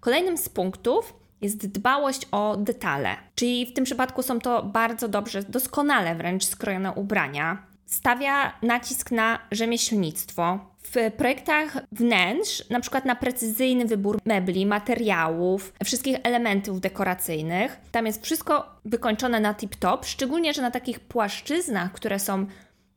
Kolejnym 0.00 0.38
z 0.38 0.48
punktów 0.48 1.14
jest 1.40 1.66
dbałość 1.66 2.28
o 2.32 2.56
detale. 2.56 3.16
Czyli 3.34 3.66
w 3.66 3.72
tym 3.72 3.84
przypadku 3.84 4.22
są 4.22 4.38
to 4.38 4.62
bardzo 4.62 5.08
dobrze, 5.08 5.42
doskonale 5.42 6.14
wręcz 6.14 6.44
skrojone 6.44 6.92
ubrania. 6.92 7.71
Stawia 7.86 8.52
nacisk 8.62 9.10
na 9.10 9.38
rzemieślnictwo. 9.50 10.72
W 10.82 11.12
projektach 11.16 11.78
wnętrz, 11.92 12.70
na 12.70 12.80
przykład 12.80 13.04
na 13.04 13.16
precyzyjny 13.16 13.84
wybór 13.84 14.18
mebli, 14.24 14.66
materiałów, 14.66 15.72
wszystkich 15.84 16.16
elementów 16.22 16.80
dekoracyjnych. 16.80 17.76
Tam 17.92 18.06
jest 18.06 18.24
wszystko 18.24 18.80
wykończone 18.84 19.40
na 19.40 19.54
tip-top, 19.54 20.04
szczególnie, 20.04 20.54
że 20.54 20.62
na 20.62 20.70
takich 20.70 21.00
płaszczyznach, 21.00 21.92
które 21.92 22.18
są 22.18 22.46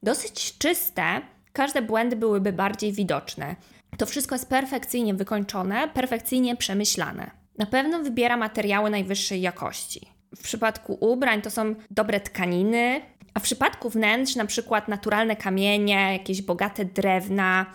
dosyć 0.03 0.57
czyste, 0.57 1.21
każde 1.53 1.81
błędy 1.81 2.15
byłyby 2.15 2.53
bardziej 2.53 2.93
widoczne. 2.93 3.55
To 3.97 4.05
wszystko 4.05 4.35
jest 4.35 4.49
perfekcyjnie 4.49 5.13
wykończone, 5.13 5.87
perfekcyjnie 5.87 6.55
przemyślane. 6.55 7.31
Na 7.57 7.65
pewno 7.65 7.99
wybiera 7.99 8.37
materiały 8.37 8.89
najwyższej 8.89 9.41
jakości. 9.41 10.09
W 10.35 10.43
przypadku 10.43 10.97
ubrań 10.99 11.41
to 11.41 11.51
są 11.51 11.75
dobre 11.91 12.19
tkaniny, 12.19 13.01
a 13.35 13.39
w 13.39 13.43
przypadku 13.43 13.89
wnętrz 13.89 14.35
na 14.35 14.45
przykład 14.45 14.87
naturalne 14.87 15.35
kamienie, 15.35 16.13
jakieś 16.13 16.41
bogate 16.41 16.85
drewna. 16.85 17.65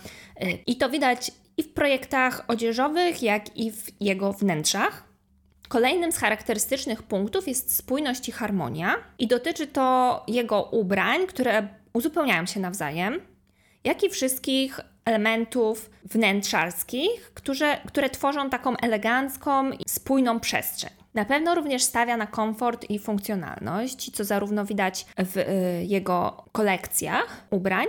Y, 0.43 0.59
I 0.67 0.77
to 0.77 0.91
widać 0.91 1.31
i 1.57 1.63
w 1.63 1.73
projektach 1.73 2.45
odzieżowych, 2.49 3.23
jak 3.23 3.57
i 3.57 3.73
w 3.73 3.87
jego 4.01 4.33
wnętrzach. 4.33 5.05
Kolejnym 5.69 6.13
z 6.13 6.17
charakterystycznych 6.17 7.03
punktów 7.03 7.49
jest 7.49 7.77
spójność 7.77 8.29
i 8.29 8.33
harmonia, 8.33 8.95
i 9.19 9.27
dotyczy 9.27 9.67
to 9.67 10.25
jego 10.29 10.63
ubrań, 10.63 11.27
które 11.27 11.69
uzupełniają 11.93 12.47
się 12.47 12.61
nawzajem, 12.61 13.21
jak 13.85 14.05
i 14.05 14.11
wszystkich 14.11 14.81
elementów 15.05 15.91
wnętrzarskich, 16.05 17.35
które, 17.35 17.77
które 17.87 18.11
tworzą 18.11 18.51
taką 18.51 18.77
elegancką 18.77 19.71
i 19.71 19.85
spójną 19.89 20.41
przestrzeń. 20.41 21.00
Na 21.15 21.25
pewno 21.25 21.55
również 21.55 21.83
stawia 21.83 22.17
na 22.17 22.27
komfort 22.27 22.91
i 22.91 22.99
funkcjonalność, 22.99 24.11
co 24.11 24.25
zarówno 24.25 24.65
widać 24.65 25.07
w 25.19 25.37
y, 25.37 25.45
jego 25.85 26.45
kolekcjach 26.53 27.47
ubrań, 27.51 27.87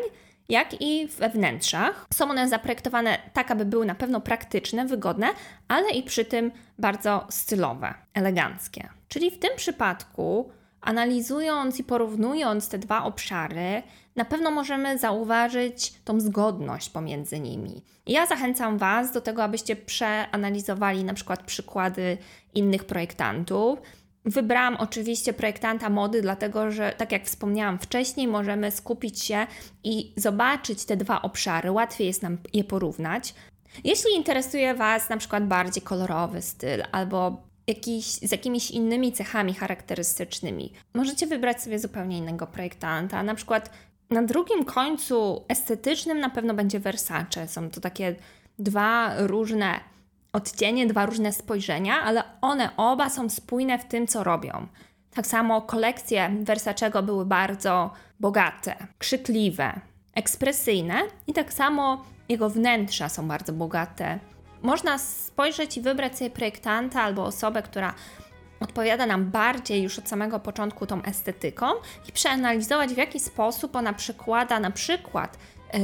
jak 0.49 0.81
i 0.81 1.07
we 1.07 1.29
wnętrzach. 1.29 2.05
Są 2.13 2.29
one 2.29 2.49
zaprojektowane 2.49 3.17
tak, 3.34 3.51
aby 3.51 3.65
były 3.65 3.86
na 3.86 3.95
pewno 3.95 4.21
praktyczne, 4.21 4.86
wygodne, 4.86 5.27
ale 5.67 5.89
i 5.91 6.03
przy 6.03 6.25
tym 6.25 6.51
bardzo 6.79 7.27
stylowe, 7.29 7.93
eleganckie. 8.13 8.89
Czyli 9.07 9.31
w 9.31 9.39
tym 9.39 9.49
przypadku, 9.55 10.51
analizując 10.81 11.79
i 11.79 11.84
porównując 11.84 12.69
te 12.69 12.77
dwa 12.77 13.03
obszary, 13.03 13.84
na 14.15 14.26
pewno 14.26 14.52
możemy 14.52 14.97
zauważyć 14.97 15.93
tą 16.06 16.19
zgodność 16.19 16.89
pomiędzy 16.89 17.39
nimi. 17.39 17.84
Ja 18.08 18.26
zachęcam 18.26 18.78
Was 18.78 19.12
do 19.12 19.21
tego, 19.21 19.43
abyście 19.43 19.76
przeanalizowali 19.76 21.04
na 21.04 21.13
przykład 21.13 21.43
przykłady 21.43 22.17
innych 22.54 22.86
projektantów. 22.86 23.80
Wybrałam 24.26 24.76
oczywiście 24.76 25.34
projektanta 25.34 25.89
mody, 25.89 26.21
dlatego 26.21 26.71
że, 26.71 26.93
tak 26.97 27.12
jak 27.12 27.26
wspomniałam 27.26 27.80
wcześniej, 27.80 28.28
możemy 28.28 28.71
skupić 28.71 29.24
się 29.24 29.47
i 29.84 30.13
zobaczyć 30.17 30.86
te 30.86 30.97
dwa 30.97 31.21
obszary. 31.21 31.71
Łatwiej 31.71 32.08
jest 32.08 32.21
nam 32.21 32.38
je 32.54 32.63
porównać. 32.63 33.34
Jeśli 33.84 34.15
interesuje 34.15 34.76
Was 34.76 35.10
na 35.10 35.17
przykład 35.17 35.47
bardziej 35.47 35.84
kolorowy 35.84 36.41
styl 36.41 36.84
albo 36.91 37.41
jakiś, 37.67 38.06
z 38.06 38.32
jakimiś 38.32 38.71
innymi 38.71 39.12
cechami 39.12 39.54
charakterystycznymi, 39.54 40.74
możecie 40.93 41.28
wybrać 41.28 41.62
sobie 41.62 41.80
zupełnie 41.80 42.17
innego 42.17 42.47
projektanta. 42.47 43.24
Na 43.24 43.36
przykład 43.36 43.69
na 44.12 44.24
drugim 44.24 44.65
końcu 44.65 45.43
estetycznym 45.47 46.19
na 46.19 46.30
pewno 46.30 46.54
będzie 46.54 46.80
Versace. 46.80 47.47
Są 47.47 47.69
to 47.69 47.82
takie 47.82 48.15
dwa 48.60 49.13
różne 49.17 49.80
odcienie, 50.34 50.88
dwa 50.88 51.06
różne 51.06 51.34
spojrzenia, 51.34 52.02
ale 52.02 52.24
one 52.41 52.78
oba 52.78 53.10
są 53.10 53.30
spójne 53.30 53.80
w 53.80 53.86
tym, 53.86 54.08
co 54.08 54.24
robią. 54.24 54.67
Tak 55.13 55.28
samo 55.28 55.62
kolekcje 55.62 56.32
Versacego 56.41 57.04
były 57.04 57.26
bardzo 57.26 57.91
bogate, 58.19 58.76
krzykliwe, 58.97 59.80
ekspresyjne 60.15 61.02
i 61.28 61.34
tak 61.34 61.54
samo 61.54 62.06
jego 62.30 62.50
wnętrza 62.50 63.10
są 63.10 63.28
bardzo 63.28 63.54
bogate. 63.54 64.19
Można 64.62 64.97
spojrzeć 64.97 65.78
i 65.78 65.82
wybrać 65.82 66.17
sobie 66.17 66.30
projektanta 66.30 67.02
albo 67.02 67.26
osobę, 67.26 67.62
która 67.62 67.93
odpowiada 68.62 69.06
nam 69.06 69.26
bardziej 69.26 69.84
już 69.84 70.00
od 70.00 70.10
samego 70.10 70.39
początku 70.39 70.86
tą 70.86 71.04
estetyką 71.04 71.65
i 72.10 72.12
przeanalizować, 72.12 72.93
w 72.93 72.97
jaki 72.97 73.19
sposób 73.19 73.76
ona 73.76 73.93
przekłada 73.93 74.60
na 74.60 74.71
przykład 74.71 75.38
y, 75.76 75.78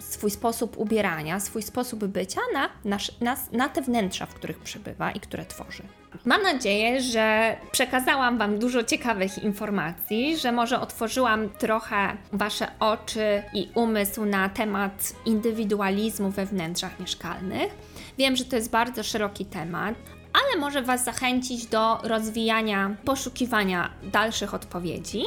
swój 0.00 0.30
sposób 0.30 0.78
ubierania, 0.78 1.40
swój 1.40 1.62
sposób 1.62 2.04
bycia 2.04 2.40
na, 2.52 2.68
nasz, 2.84 3.20
na, 3.20 3.36
na 3.52 3.68
te 3.68 3.82
wnętrza, 3.82 4.26
w 4.26 4.34
których 4.34 4.58
przebywa 4.58 5.10
i 5.10 5.20
które 5.20 5.44
tworzy. 5.44 5.82
Mam 6.24 6.42
nadzieję, 6.42 7.00
że 7.02 7.56
przekazałam 7.72 8.38
Wam 8.38 8.58
dużo 8.58 8.84
ciekawych 8.84 9.38
informacji, 9.38 10.36
że 10.36 10.52
może 10.52 10.80
otworzyłam 10.80 11.48
trochę 11.48 12.16
Wasze 12.32 12.68
oczy 12.80 13.42
i 13.52 13.68
umysł 13.74 14.24
na 14.24 14.48
temat 14.48 15.12
indywidualizmu 15.24 16.30
we 16.30 16.46
wnętrzach 16.46 17.00
mieszkalnych. 17.00 17.74
Wiem, 18.18 18.36
że 18.36 18.44
to 18.44 18.56
jest 18.56 18.70
bardzo 18.70 19.02
szeroki 19.02 19.44
temat, 19.44 19.94
ale 20.42 20.60
może 20.60 20.82
Was 20.82 21.04
zachęcić 21.04 21.66
do 21.66 21.98
rozwijania, 22.02 22.96
poszukiwania 23.04 23.90
dalszych 24.02 24.54
odpowiedzi. 24.54 25.22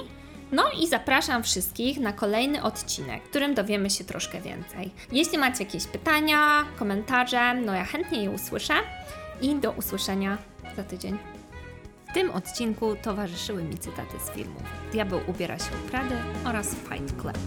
No 0.52 0.63
i 0.82 0.88
zapraszam 0.88 1.43
wszystkich 1.43 2.00
na 2.00 2.13
kolejny 2.13 2.63
odcinek, 2.63 3.24
w 3.24 3.30
którym 3.30 3.54
dowiemy 3.54 3.89
się 3.89 4.04
troszkę 4.04 4.41
więcej. 4.41 4.91
Jeśli 5.12 5.38
macie 5.38 5.63
jakieś 5.63 5.88
pytania, 5.88 6.65
komentarze, 6.80 7.54
no 7.54 7.74
ja 7.74 7.86
chętnie 7.86 8.24
je 8.24 8.32
usłyszę 8.32 8.74
i 9.41 9.56
do 9.56 9.72
usłyszenia 9.72 10.38
za 10.76 10.84
tydzień. 10.84 11.17
W 12.10 12.13
tym 12.13 12.32
odcinku 12.32 12.95
towarzyszyły 13.02 13.63
mi 13.63 13.78
cytaty 13.78 14.19
z 14.26 14.36
filmów 14.36 14.63
Diabeł 14.91 15.19
ubiera 15.28 15.60
się 15.60 15.72
u 15.86 15.89
Prady 15.89 16.15
oraz 16.45 16.76
Fight 16.76 17.22
Club. 17.22 17.38